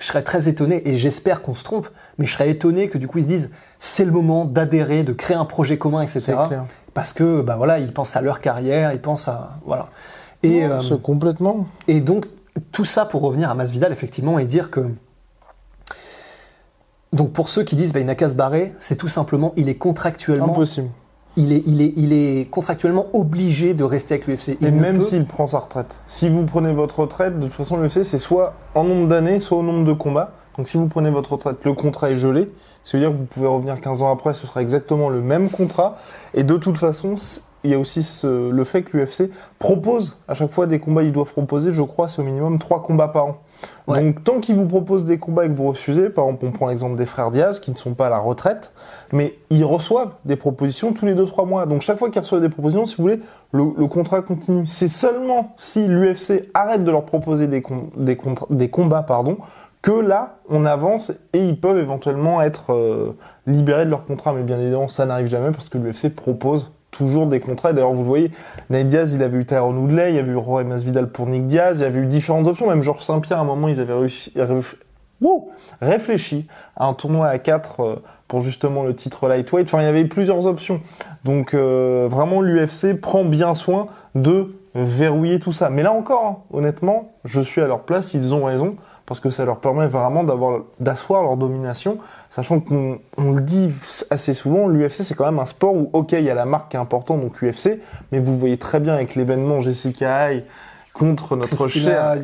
je 0.00 0.06
serais 0.06 0.22
très 0.22 0.48
étonné, 0.48 0.88
et 0.88 0.98
j'espère 0.98 1.42
qu'on 1.42 1.54
se 1.54 1.62
trompe, 1.62 1.88
mais 2.18 2.26
je 2.26 2.32
serais 2.32 2.50
étonné 2.50 2.88
que 2.88 2.98
du 2.98 3.06
coup 3.06 3.18
ils 3.18 3.24
se 3.24 3.28
disent 3.28 3.50
c'est 3.78 4.04
le 4.04 4.10
moment 4.10 4.46
d'adhérer, 4.46 5.04
de 5.04 5.12
créer 5.12 5.36
un 5.36 5.44
projet 5.44 5.78
commun, 5.78 6.02
etc. 6.02 6.34
Parce 6.94 7.12
que 7.12 7.42
bah 7.42 7.56
voilà, 7.56 7.78
ils 7.78 7.92
pensent 7.92 8.16
à 8.16 8.22
leur 8.22 8.40
carrière, 8.40 8.92
ils 8.92 9.00
pensent 9.00 9.28
à 9.28 9.58
voilà. 9.64 9.88
Et 10.42 10.64
euh, 10.64 10.80
complètement. 11.02 11.68
Et 11.86 12.00
donc 12.00 12.26
tout 12.72 12.86
ça 12.86 13.04
pour 13.04 13.20
revenir 13.20 13.50
à 13.50 13.54
Masvidal 13.54 13.92
effectivement 13.92 14.38
et 14.38 14.46
dire 14.46 14.70
que 14.70 14.86
donc 17.12 17.32
pour 17.32 17.48
ceux 17.48 17.62
qui 17.62 17.76
disent 17.76 17.92
bah, 17.92 18.00
il 18.00 18.06
n'a 18.06 18.14
qu'à 18.14 18.30
se 18.30 18.34
barrer, 18.34 18.72
c'est 18.80 18.96
tout 18.96 19.08
simplement 19.08 19.52
il 19.56 19.68
est 19.68 19.76
contractuellement 19.76 20.52
impossible 20.52 20.88
il 21.36 21.52
est, 21.52 21.62
il, 21.66 21.80
est, 21.80 21.92
il 21.96 22.12
est 22.12 22.50
contractuellement 22.50 23.06
obligé 23.12 23.74
de 23.74 23.84
rester 23.84 24.14
avec 24.14 24.26
l'UFC. 24.26 24.58
Et 24.62 24.70
même 24.70 25.00
s'il 25.00 25.26
prend 25.26 25.46
sa 25.46 25.60
retraite. 25.60 26.00
Si 26.06 26.28
vous 26.28 26.44
prenez 26.44 26.72
votre 26.72 27.00
retraite, 27.00 27.38
de 27.38 27.44
toute 27.44 27.54
façon, 27.54 27.76
l'UFC, 27.76 28.04
c'est 28.04 28.18
soit 28.18 28.54
en 28.74 28.84
nombre 28.84 29.08
d'années, 29.08 29.40
soit 29.40 29.58
au 29.58 29.62
nombre 29.62 29.84
de 29.84 29.92
combats. 29.92 30.32
Donc 30.56 30.68
si 30.68 30.76
vous 30.76 30.88
prenez 30.88 31.10
votre 31.10 31.32
retraite, 31.32 31.56
le 31.64 31.72
contrat 31.72 32.10
est 32.10 32.16
gelé. 32.16 32.50
Ça 32.84 32.96
veut 32.96 33.02
dire 33.02 33.12
que 33.12 33.16
vous 33.16 33.24
pouvez 33.24 33.46
revenir 33.46 33.80
15 33.80 34.02
ans 34.02 34.12
après, 34.12 34.34
ce 34.34 34.46
sera 34.46 34.62
exactement 34.62 35.08
le 35.08 35.20
même 35.20 35.48
contrat. 35.48 35.98
Et 36.34 36.42
de 36.42 36.56
toute 36.56 36.78
façon, 36.78 37.14
il 37.64 37.70
y 37.70 37.74
a 37.74 37.78
aussi 37.78 38.02
ce- 38.02 38.50
le 38.50 38.64
fait 38.64 38.82
que 38.82 38.96
l'UFC 38.96 39.30
propose 39.58 40.18
à 40.28 40.34
chaque 40.34 40.50
fois 40.50 40.66
des 40.66 40.78
combats. 40.78 41.02
Ils 41.02 41.12
doivent 41.12 41.30
proposer, 41.32 41.72
je 41.72 41.82
crois, 41.82 42.08
c'est 42.08 42.20
au 42.22 42.24
minimum 42.24 42.58
trois 42.58 42.82
combats 42.82 43.08
par 43.08 43.26
an. 43.26 43.36
Ouais. 43.86 44.00
Donc 44.02 44.24
tant 44.24 44.40
qu'ils 44.40 44.54
vous 44.54 44.64
proposent 44.66 45.04
des 45.04 45.18
combats 45.18 45.44
et 45.44 45.48
que 45.48 45.54
vous 45.54 45.68
refusez, 45.68 46.08
par 46.08 46.24
exemple, 46.24 46.46
on 46.46 46.50
prend 46.52 46.68
l'exemple 46.68 46.96
des 46.96 47.04
frères 47.04 47.30
Diaz 47.30 47.60
qui 47.60 47.70
ne 47.70 47.76
sont 47.76 47.92
pas 47.92 48.06
à 48.06 48.10
la 48.10 48.18
retraite, 48.18 48.72
mais 49.12 49.34
ils 49.50 49.64
reçoivent 49.64 50.12
des 50.24 50.36
propositions 50.36 50.92
tous 50.94 51.04
les 51.04 51.14
2-3 51.14 51.44
mois. 51.46 51.66
Donc 51.66 51.82
chaque 51.82 51.98
fois 51.98 52.08
qu'ils 52.10 52.22
reçoivent 52.22 52.40
des 52.40 52.48
propositions, 52.48 52.86
si 52.86 52.96
vous 52.96 53.02
voulez, 53.02 53.20
le, 53.52 53.64
le 53.76 53.86
contrat 53.86 54.22
continue. 54.22 54.66
C'est 54.66 54.88
seulement 54.88 55.52
si 55.58 55.86
l'UFC 55.86 56.48
arrête 56.54 56.84
de 56.84 56.90
leur 56.90 57.04
proposer 57.04 57.46
des, 57.48 57.60
com- 57.60 57.90
des, 57.96 58.16
contra- 58.16 58.46
des 58.48 58.70
combats, 58.70 59.02
pardon, 59.02 59.36
que 59.82 59.92
là, 59.92 60.36
on 60.48 60.64
avance 60.64 61.10
et 61.34 61.44
ils 61.44 61.58
peuvent 61.60 61.78
éventuellement 61.78 62.40
être 62.40 62.72
euh, 62.72 63.12
libérés 63.46 63.84
de 63.84 63.90
leur 63.90 64.06
contrat. 64.06 64.32
Mais 64.32 64.42
bien 64.42 64.58
évidemment, 64.58 64.88
ça 64.88 65.04
n'arrive 65.04 65.26
jamais 65.26 65.50
parce 65.50 65.68
que 65.68 65.76
l'UFC 65.78 66.14
propose 66.14 66.72
toujours 66.90 67.26
des 67.26 67.40
contrats. 67.40 67.72
D'ailleurs, 67.72 67.92
vous 67.92 68.02
le 68.02 68.08
voyez, 68.08 68.30
Nate 68.68 68.88
Diaz, 68.88 69.12
il 69.14 69.22
avait 69.22 69.38
eu 69.38 69.46
Tyron 69.46 69.74
Woodley, 69.74 70.10
il 70.10 70.16
y 70.16 70.18
avait 70.18 70.32
eu 70.32 70.36
Roy 70.36 70.64
Masvidal 70.64 71.08
pour 71.08 71.26
Nick 71.26 71.46
Diaz, 71.46 71.78
il 71.78 71.82
y 71.82 71.84
avait 71.84 72.00
eu 72.00 72.06
différentes 72.06 72.46
options. 72.46 72.68
Même 72.68 72.82
Georges 72.82 73.04
Saint-Pierre, 73.04 73.38
à 73.38 73.42
un 73.42 73.44
moment, 73.44 73.68
ils 73.68 73.80
avaient 73.80 73.94
réussi, 73.94 74.32
wow, 75.20 75.50
réfléchi 75.80 76.46
à 76.76 76.86
un 76.86 76.94
tournoi 76.94 77.28
à 77.28 77.38
4 77.38 78.02
pour 78.28 78.42
justement 78.42 78.84
le 78.84 78.94
titre 78.94 79.28
lightweight. 79.28 79.66
Enfin, 79.66 79.80
il 79.80 79.84
y 79.84 79.88
avait 79.88 80.04
plusieurs 80.04 80.46
options. 80.46 80.80
Donc, 81.24 81.54
euh, 81.54 82.06
vraiment, 82.10 82.40
l'UFC 82.40 82.94
prend 83.00 83.24
bien 83.24 83.54
soin 83.54 83.88
de 84.14 84.54
verrouiller 84.74 85.40
tout 85.40 85.52
ça. 85.52 85.68
Mais 85.70 85.82
là 85.82 85.92
encore, 85.92 86.24
hein, 86.24 86.36
honnêtement, 86.52 87.12
je 87.24 87.40
suis 87.40 87.60
à 87.60 87.66
leur 87.66 87.80
place, 87.80 88.14
ils 88.14 88.34
ont 88.34 88.44
raison 88.44 88.76
parce 89.10 89.18
que 89.18 89.30
ça 89.30 89.44
leur 89.44 89.58
permet 89.58 89.88
vraiment 89.88 90.22
d'avoir 90.22 90.60
d'asseoir 90.78 91.24
leur 91.24 91.36
domination, 91.36 91.98
sachant 92.30 92.60
qu'on 92.60 93.00
on 93.18 93.32
le 93.32 93.40
dit 93.40 93.72
assez 94.08 94.34
souvent, 94.34 94.68
l'UFC 94.68 95.02
c'est 95.02 95.16
quand 95.16 95.24
même 95.24 95.40
un 95.40 95.46
sport 95.46 95.74
où 95.74 95.90
ok 95.92 96.12
il 96.12 96.22
y 96.22 96.30
a 96.30 96.34
la 96.34 96.44
marque 96.44 96.70
qui 96.70 96.76
est 96.76 96.80
importante 96.80 97.20
donc 97.20 97.40
l'UFC, 97.40 97.80
mais 98.12 98.20
vous 98.20 98.38
voyez 98.38 98.56
très 98.56 98.78
bien 98.78 98.94
avec 98.94 99.16
l'événement 99.16 99.58
Jessica 99.58 100.26
Hay 100.28 100.44
contre 100.94 101.34
notre 101.34 101.48
Christina, 101.56 102.14
cher 102.14 102.16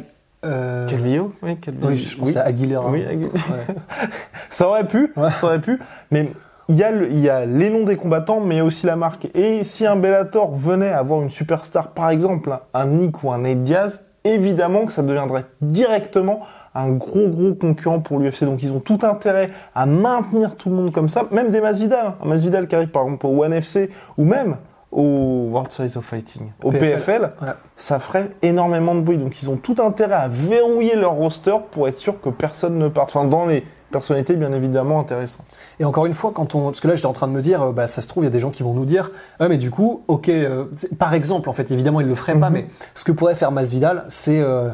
euh, 0.45 0.89
Calvillo, 0.89 1.33
oui, 1.43 1.57
Calvillo. 1.57 1.89
oui, 1.89 1.97
je 1.97 2.17
pensais 2.17 2.39
à 2.39 2.45
Aguilera. 2.45 2.89
Oui, 2.89 3.03
Agu- 3.05 3.25
Ouais. 3.33 3.75
ça 4.51 4.69
aurait 4.69 4.87
pu, 4.87 5.13
Ouais. 5.17 5.31
ça 5.41 5.47
aurait 5.49 5.61
pu, 5.61 5.81
mais 6.13 6.31
il 6.69 6.77
y, 6.77 6.85
a 6.85 6.93
le- 6.93 7.11
il 7.11 7.19
y 7.19 7.29
a 7.29 7.45
les 7.47 7.69
noms 7.69 7.83
des 7.85 7.97
combattants, 7.97 8.39
mais 8.41 8.55
il 8.55 8.59
y 8.59 8.61
a 8.61 8.65
aussi 8.65 8.87
la 8.87 8.95
marque. 8.95 9.27
Et 9.35 9.65
si 9.65 9.87
un 9.87 9.97
Bellator 9.97 10.55
venait 10.55 10.93
avoir 10.93 11.21
une 11.23 11.31
superstar, 11.31 11.89
par 11.91 12.11
exemple 12.11 12.53
un- 12.53 12.61
un 12.75 12.87
Nick 12.87 13.25
ou 13.25 13.33
un 13.33 13.39
Nate 13.39 13.65
Diaz, 13.65 14.05
évidemment 14.25 14.87
que 14.87 14.93
ça 14.93 15.03
deviendrait 15.03 15.45
directement 15.61 16.41
un 16.79 16.91
gros 16.91 17.29
gros 17.29 17.55
concurrent 17.55 18.01
pour 18.01 18.19
l'UFC. 18.19 18.45
Donc 18.45 18.63
ils 18.63 18.73
ont 18.73 18.81
tout 18.81 18.99
intérêt 19.03 19.51
à 19.75 19.87
maintenir 19.87 20.57
tout 20.57 20.69
le 20.71 20.77
monde 20.77 20.93
comme 20.93 21.09
ça, 21.09 21.27
même 21.31 21.51
des 21.51 21.61
Masvidal. 21.61 22.07
hein. 22.07 22.15
Un 22.23 22.29
Masvidal 22.29 22.69
qui 22.69 22.75
arrive 22.75 22.89
par 22.89 23.05
exemple 23.05 23.27
au 23.27 23.43
ONE 23.45 23.53
FC 23.55 23.91
ou 24.19 24.25
même 24.25 24.57
au 24.93 25.49
World 25.51 25.71
Series 25.73 25.93
of 25.97 26.05
Fighting, 26.05 26.53
au 26.63 26.71
PFL. 26.71 26.95
PFL, 26.97 27.23
Ouais. 27.43 27.49
ça 27.77 27.99
ferait 27.99 28.31
énormément 28.43 28.95
de 28.95 29.01
bruit. 29.01 29.19
Donc 29.19 29.43
ils 29.43 29.51
ont 29.51 29.57
tout 29.57 29.77
intérêt 29.79 30.15
à 30.15 30.29
verrouiller 30.29 30.95
leur 30.97 31.13
roster 31.13 31.57
pour 31.73 31.89
être 31.89 31.99
sûr 31.99 32.21
que 32.21 32.29
personne 32.31 32.79
ne 32.79 32.89
parte. 32.89 33.11
Enfin, 33.15 33.27
dans 33.27 33.47
les 33.47 33.65
personnalités 33.91 34.35
bien 34.37 34.53
évidemment 34.53 34.99
intéressantes. 35.01 35.47
Et 35.81 35.85
encore 35.85 36.07
une 36.07 36.15
fois, 36.15 36.31
quand 36.35 36.55
on, 36.55 36.67
parce 36.67 36.81
que 36.81 36.89
là, 36.89 36.95
j'étais 36.97 37.07
en 37.07 37.13
train 37.13 37.29
de 37.29 37.33
me 37.33 37.41
dire, 37.41 37.63
euh, 37.63 37.73
bah, 37.73 37.87
ça 37.87 38.01
se 38.03 38.09
trouve, 38.09 38.25
il 38.25 38.27
y 38.27 38.29
a 38.29 38.33
des 38.33 38.41
gens 38.41 38.51
qui 38.51 38.63
vont 38.63 38.75
nous 38.75 38.85
dire, 38.85 39.11
ah, 39.39 39.49
mais 39.49 39.59
du 39.59 39.71
coup, 39.71 40.03
ok, 40.09 40.29
euh, 40.29 40.65
par 40.99 41.15
exemple, 41.15 41.49
en 41.49 41.53
fait, 41.53 41.71
évidemment, 41.71 42.01
ils 42.01 42.09
le 42.09 42.15
feraient 42.17 42.35
pas, 42.39 42.49
Mhm. 42.49 42.55
mais 42.55 42.67
ce 42.95 43.05
que 43.05 43.13
pourrait 43.13 43.35
faire 43.37 43.53
Masvidal, 43.53 44.05
c'est 44.09 44.41
euh, 44.41 44.71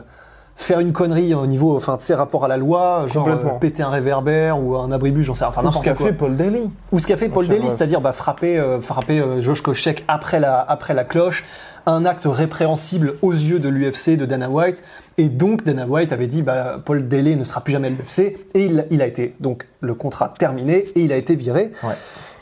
faire 0.62 0.80
une 0.80 0.92
connerie 0.92 1.34
au 1.34 1.46
niveau, 1.46 1.76
enfin, 1.76 1.96
tu 1.96 2.04
sais, 2.04 2.14
rapport 2.14 2.44
à 2.44 2.48
la 2.48 2.56
loi, 2.56 3.06
genre 3.08 3.28
euh, 3.28 3.36
péter 3.60 3.82
un 3.82 3.90
réverbère 3.90 4.62
ou 4.62 4.76
un 4.76 4.90
abribus, 4.92 5.24
j'en 5.24 5.34
sais, 5.34 5.44
enfin 5.44 5.60
Ou 5.60 5.64
ce 5.64 5.66
n'importe 5.68 5.84
qu'a 5.84 5.94
quoi. 5.94 6.06
fait 6.06 6.12
Paul 6.12 6.36
Daly. 6.36 6.60
Ou 6.92 6.98
ce 6.98 7.06
qu'a 7.06 7.16
fait 7.16 7.28
Paul 7.28 7.48
Daly, 7.48 7.68
c'est-à-dire 7.68 8.00
bah, 8.00 8.12
frapper, 8.12 8.58
euh, 8.58 8.80
frapper 8.80 9.20
euh, 9.20 9.40
Josh 9.40 9.60
Koscheck 9.60 10.04
après 10.08 10.40
la, 10.40 10.60
après 10.60 10.94
la 10.94 11.04
cloche, 11.04 11.44
un 11.86 12.04
acte 12.04 12.26
répréhensible 12.26 13.14
aux 13.22 13.32
yeux 13.32 13.58
de 13.58 13.68
l'UFC, 13.68 14.16
de 14.16 14.24
Dana 14.24 14.48
White, 14.48 14.82
et 15.18 15.28
donc 15.28 15.64
Dana 15.64 15.86
White 15.86 16.12
avait 16.12 16.28
dit 16.28 16.42
bah, 16.42 16.80
Paul 16.84 17.08
Daly 17.08 17.36
ne 17.36 17.44
sera 17.44 17.60
plus 17.60 17.72
jamais 17.72 17.88
à 17.88 17.90
l'UFC, 17.90 18.20
et 18.54 18.64
il, 18.66 18.86
il 18.90 19.02
a 19.02 19.06
été 19.06 19.34
donc 19.40 19.66
le 19.80 19.94
contrat 19.94 20.28
terminé 20.28 20.88
et 20.94 21.00
il 21.00 21.12
a 21.12 21.16
été 21.16 21.34
viré. 21.34 21.72
Ouais. 21.82 21.94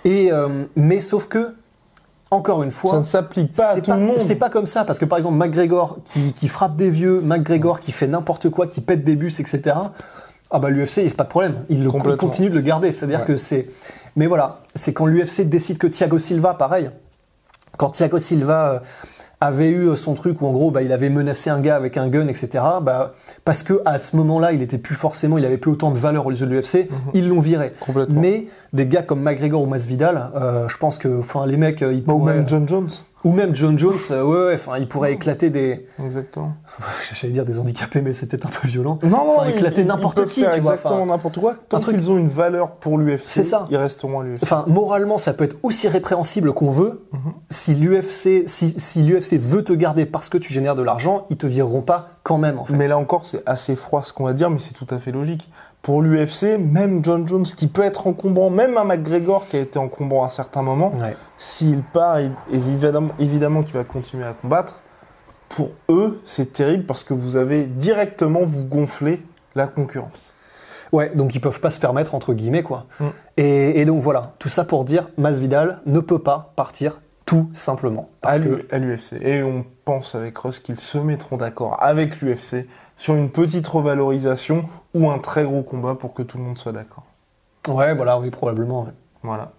Et 0.05 0.33
euh, 0.33 0.65
mais 0.77 1.00
sauf 1.00 1.27
que 1.27 1.55
encore 2.31 2.62
une 2.62 2.71
fois, 2.71 2.93
Ça 2.93 2.99
ne 2.99 3.05
s'applique 3.05 3.53
pas 3.53 3.71
à 3.71 3.75
c'est 3.75 3.83
tout 3.83 3.90
le 3.93 3.99
monde. 3.99 4.19
C'est 4.19 4.37
pas 4.37 4.51
comme 4.51 4.66
ça, 4.66 4.85
parce 4.85 4.99
que 4.99 5.05
par 5.05 5.19
exemple, 5.19 5.37
McGregor 5.37 5.99
qui, 6.05 6.33
qui 6.33 6.49
frappe 6.49 6.77
des 6.77 6.90
vieux, 6.90 7.21
McGregor 7.21 7.81
qui 7.81 7.90
fait 7.93 8.07
n'importe 8.07 8.51
quoi, 8.51 8.66
qui 8.69 8.81
pète 8.81 9.03
des 9.05 9.16
bus, 9.16 9.40
etc. 9.40 9.77
Ah 10.53 10.59
bah 10.59 10.71
l'UFC, 10.71 10.88
c'est 11.09 11.16
pas 11.16 11.25
de 11.25 11.29
problème. 11.29 11.64
Il, 11.69 11.83
le, 11.85 11.90
il 11.93 12.16
continue 12.16 12.51
de 12.51 12.55
le 12.57 12.61
garder. 12.61 12.93
C'est-à-dire 12.93 13.21
Ouais. 13.21 13.27
que 13.27 13.37
c'est. 13.37 13.69
Mais 14.16 14.27
voilà, 14.27 14.61
c'est 14.75 14.93
quand 14.93 15.07
l'UFC 15.07 15.43
décide 15.43 15.79
que 15.79 15.87
Thiago 15.87 16.19
Silva, 16.19 16.55
pareil. 16.55 16.90
Quand 17.77 17.90
Thiago 17.90 18.19
Silva 18.19 18.73
euh, 18.75 18.79
avait 19.40 19.70
eu 19.70 19.96
son 19.96 20.14
truc 20.14 20.42
où 20.42 20.46
en 20.46 20.53
gros, 20.53 20.70
bah, 20.70 20.83
il 20.83 20.92
avait 20.92 21.09
menacé 21.09 21.48
un 21.50 21.61
gars 21.61 21.76
avec 21.76 21.96
un 21.96 22.09
gun, 22.09 22.26
etc. 22.29 22.48
Bah, 22.83 23.14
parce 23.44 23.62
que 23.62 23.81
à 23.87 23.98
ce 23.98 24.14
moment-là, 24.16 24.53
il 24.53 24.61
était 24.62 24.76
plus 24.79 24.94
forcément, 24.94 25.38
il 25.38 25.44
avait 25.46 25.57
plus 25.59 25.70
autant 25.70 25.90
de 25.90 25.98
valeur 25.98 26.26
aux 26.26 26.31
yeux 26.31 26.46
de 26.46 26.55
l'UFC. 26.55 26.88
Ils 27.14 27.29
l'ont 27.29 27.40
viré. 27.40 27.66
Mhm. 27.66 27.72
Complètement. 27.87 28.20
Mais 28.20 28.46
des 28.72 28.87
gars 28.87 29.03
comme 29.03 29.22
McGregor 29.22 29.62
ou 29.62 29.66
Masvidal, 29.66 30.31
euh, 30.37 30.68
je 30.68 30.76
pense 30.76 30.98
que, 30.98 31.20
enfin, 31.20 31.46
les 31.46 31.57
mecs, 31.57 31.83
euh, 31.83 31.92
ils 31.92 32.05
Bah, 32.05 32.12
ou 32.12 32.18
pourraient- 32.18 32.35
même 32.35 32.48
John 32.48 32.68
Jones. 32.68 32.88
Ou 33.24 33.33
même 33.33 33.54
John 33.54 33.78
Jones, 33.78 33.96
euh, 34.11 34.22
ouais, 34.22 34.46
ouais, 34.48 34.54
enfin, 34.54 34.78
il 34.78 34.88
pourrait 34.88 35.12
éclater 35.12 35.50
des, 35.50 35.87
Exactement. 36.02 36.54
j'allais 37.20 37.33
dire 37.33 37.44
des 37.44 37.59
handicapés, 37.59 38.00
mais 38.00 38.12
c'était 38.12 38.44
un 38.44 38.48
peu 38.48 38.66
violent. 38.66 38.98
Non, 39.02 39.11
non, 39.11 39.30
Enfin, 39.38 39.48
éclater 39.50 39.85
n'importe 39.85 40.24
qui, 40.26 40.40
faire 40.40 40.54
tu 40.54 40.61
vois, 40.61 40.72
exactement 40.74 41.06
n'importe 41.06 41.38
quoi. 41.38 41.54
Tant 41.68 41.76
un 41.76 41.80
truc- 41.80 41.96
qu'ils 41.96 42.11
ont 42.11 42.16
une 42.18 42.28
valeur 42.28 42.72
pour 42.76 42.96
l'UFC, 42.98 43.20
C'est 43.26 43.42
ça. 43.44 43.66
ils 43.70 43.76
resteront 43.76 44.20
à 44.20 44.24
l'UFC. 44.24 44.42
Enfin, 44.42 44.64
moralement, 44.68 45.18
ça 45.18 45.35
peut 45.35 45.44
être 45.44 45.56
aussi 45.62 45.88
répréhensible 45.88 46.52
qu'on 46.52 46.70
veut. 46.70 47.02
Mhm. 47.12 47.20
Si 47.50 47.74
l'UFC, 47.74 48.44
si, 48.46 48.74
si 48.76 49.02
l'UFC 49.02 49.37
veut 49.38 49.62
te 49.64 49.72
garder 49.72 50.06
parce 50.06 50.28
que 50.28 50.38
tu 50.38 50.52
génères 50.52 50.74
de 50.74 50.83
l'argent, 50.83 51.26
ils 51.30 51.37
te 51.37 51.46
vireront 51.46 51.83
pas 51.83 52.09
quand 52.22 52.38
même, 52.38 52.59
en 52.59 52.64
fait. 52.64 52.74
Mais 52.74 52.88
là 52.88 52.98
encore, 52.98 53.26
c'est 53.26 53.42
assez 53.46 53.76
froid 53.76 54.02
ce 54.02 54.12
qu'on 54.12 54.24
va 54.24 54.33
dire, 54.33 54.50
mais 54.50 54.59
c'est 54.59 54.74
tout 54.74 54.87
à 54.90 54.98
fait 54.98 55.12
logique. 55.12 55.48
Pour 55.83 56.03
l'UFC, 56.03 56.59
même 56.59 57.03
John 57.05 57.27
Jones 57.27 57.45
qui 57.45 57.66
peut 57.66 57.83
être 57.83 58.07
encombrant, 58.07 58.51
même 58.51 58.77
un 58.77 58.85
McGregor 58.85 59.47
qui 59.49 59.57
a 59.57 59.61
été 59.61 59.79
encombrant 59.79 60.25
à 60.25 60.29
certains 60.29 60.62
moments, 60.62 60.93
Ouais. 61.01 61.16
s'il 61.38 61.83
part, 61.83 62.19
évidemment, 62.51 63.11
évidemment 63.19 63.62
qu'il 63.62 63.75
va 63.75 63.85
continuer 63.85 64.25
à 64.25 64.35
combattre, 64.35 64.83
pour 65.49 65.71
eux, 65.88 66.21
c'est 66.27 66.53
terrible 66.53 66.85
parce 66.85 67.03
que 67.03 67.14
vous 67.14 67.37
avez 67.37 67.64
directement, 67.64 68.40
vous 68.45 68.64
gonflé 68.64 69.23
la 69.55 69.66
concurrence. 69.66 70.35
Ouais, 70.93 71.11
donc 71.14 71.35
ils 71.35 71.40
peuvent 71.40 71.61
pas 71.61 71.71
se 71.71 71.81
permettre, 71.81 72.14
entre 72.14 72.35
guillemets, 72.35 72.62
quoi. 72.62 72.87
Mm. 72.99 73.07
Et, 73.38 73.81
et 73.81 73.85
donc 73.85 74.01
voilà, 74.03 74.35
tout 74.38 74.49
ça 74.49 74.64
pour 74.64 74.85
dire, 74.85 75.09
Masvidal 75.16 75.81
ne 75.87 76.01
peut 76.01 76.19
pas 76.19 76.53
partir 76.57 77.01
tout 77.27 77.49
simplement. 77.55 78.11
à 78.23 78.38
Parce 78.38 78.40
l'UFC. 78.40 79.12
Et 79.23 79.43
on 79.45 79.64
pense 79.85 80.14
avec 80.16 80.37
Russ 80.37 80.59
qu'ils 80.59 80.81
se 80.81 80.99
mettront 80.99 81.37
d'accord 81.37 81.77
avec 81.81 82.21
l'UFC 82.21 82.66
sur 83.01 83.15
une 83.15 83.31
petite 83.31 83.67
revalorisation 83.67 84.69
ou 84.95 85.11
un 85.11 85.19
très 85.19 85.45
gros 85.45 85.63
combat 85.63 85.95
pour 85.95 86.13
que 86.13 86.23
tout 86.23 86.37
le 86.37 86.45
monde 86.45 86.59
soit 86.59 86.73
d'accord. 86.73 87.05
ouais, 87.69 87.95
voilà, 87.95 88.19
oui, 88.19 88.29
probablement. 88.29 88.83
ouais. 88.83 88.93
Voilà. 89.23 89.53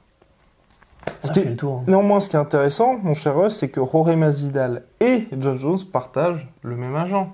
On 1.08 1.28
Ce 1.28 1.32
a 1.32 1.34
qui 1.34 1.40
fait 1.40 1.48
est- 1.48 1.50
le 1.50 1.56
tour. 1.56 1.80
hein. 1.80 1.84
Néanmoins, 1.88 2.20
ce 2.20 2.30
qui 2.30 2.36
est 2.36 2.40
intéressant, 2.40 2.98
mon 3.02 3.16
cher 3.16 3.36
Russ, 3.36 3.56
c'est 3.58 3.70
que 3.70 3.82
Jorge 3.84 4.16
Masvidal 4.16 4.84
et 5.00 5.28
John 5.40 5.58
Jones 5.58 5.80
partagent 5.92 6.48
le 6.62 6.76
même 6.76 6.96
agent. 6.96 7.30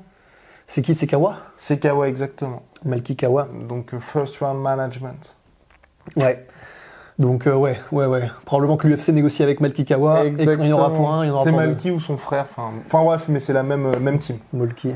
C'est 0.68 0.82
qui, 0.82 0.96
c'est 0.96 1.08
Kawa? 1.08 1.36
C'est 1.58 1.78
Kawa 1.80 2.08
exactement. 2.08 2.64
Malki 2.86 3.18
Kawa. 3.18 3.50
Donc 3.68 3.94
euh, 3.94 4.00
First 4.00 4.38
Round 4.38 4.62
Management. 4.62 5.36
Ouais. 6.16 6.46
Donc 7.20 7.48
euh, 7.48 7.54
ouais, 7.56 7.80
ouais, 7.92 8.06
ouais. 8.06 8.30
Probablement 8.46 8.78
que 8.78 8.88
l'UFC 8.88 9.10
négocie 9.10 9.44
avec 9.44 9.60
Malki 9.60 9.84
Kawa 9.84 10.24
et 10.26 10.34
qu'il 10.34 10.66
y 10.66 10.72
en 10.72 10.78
aura 10.80 10.94
pour 10.94 11.12
un, 11.14 11.26
il 11.26 11.28
y 11.28 11.32
en 11.32 11.34
aura 11.36 11.44
C'est 11.44 11.50
pour. 11.52 11.60
Malky 11.60 11.92
ou 11.92 12.00
son 12.00 12.16
frère. 12.16 12.46
Enfin, 12.50 12.72
enfin 12.86 13.04
bref, 13.04 13.26
mais 13.28 13.42
c'est 13.42 13.54
la 13.54 13.64
même, 13.64 13.86
euh, 13.86 14.00
même 14.00 14.20
team. 14.20 14.38
Malki. 14.54 14.96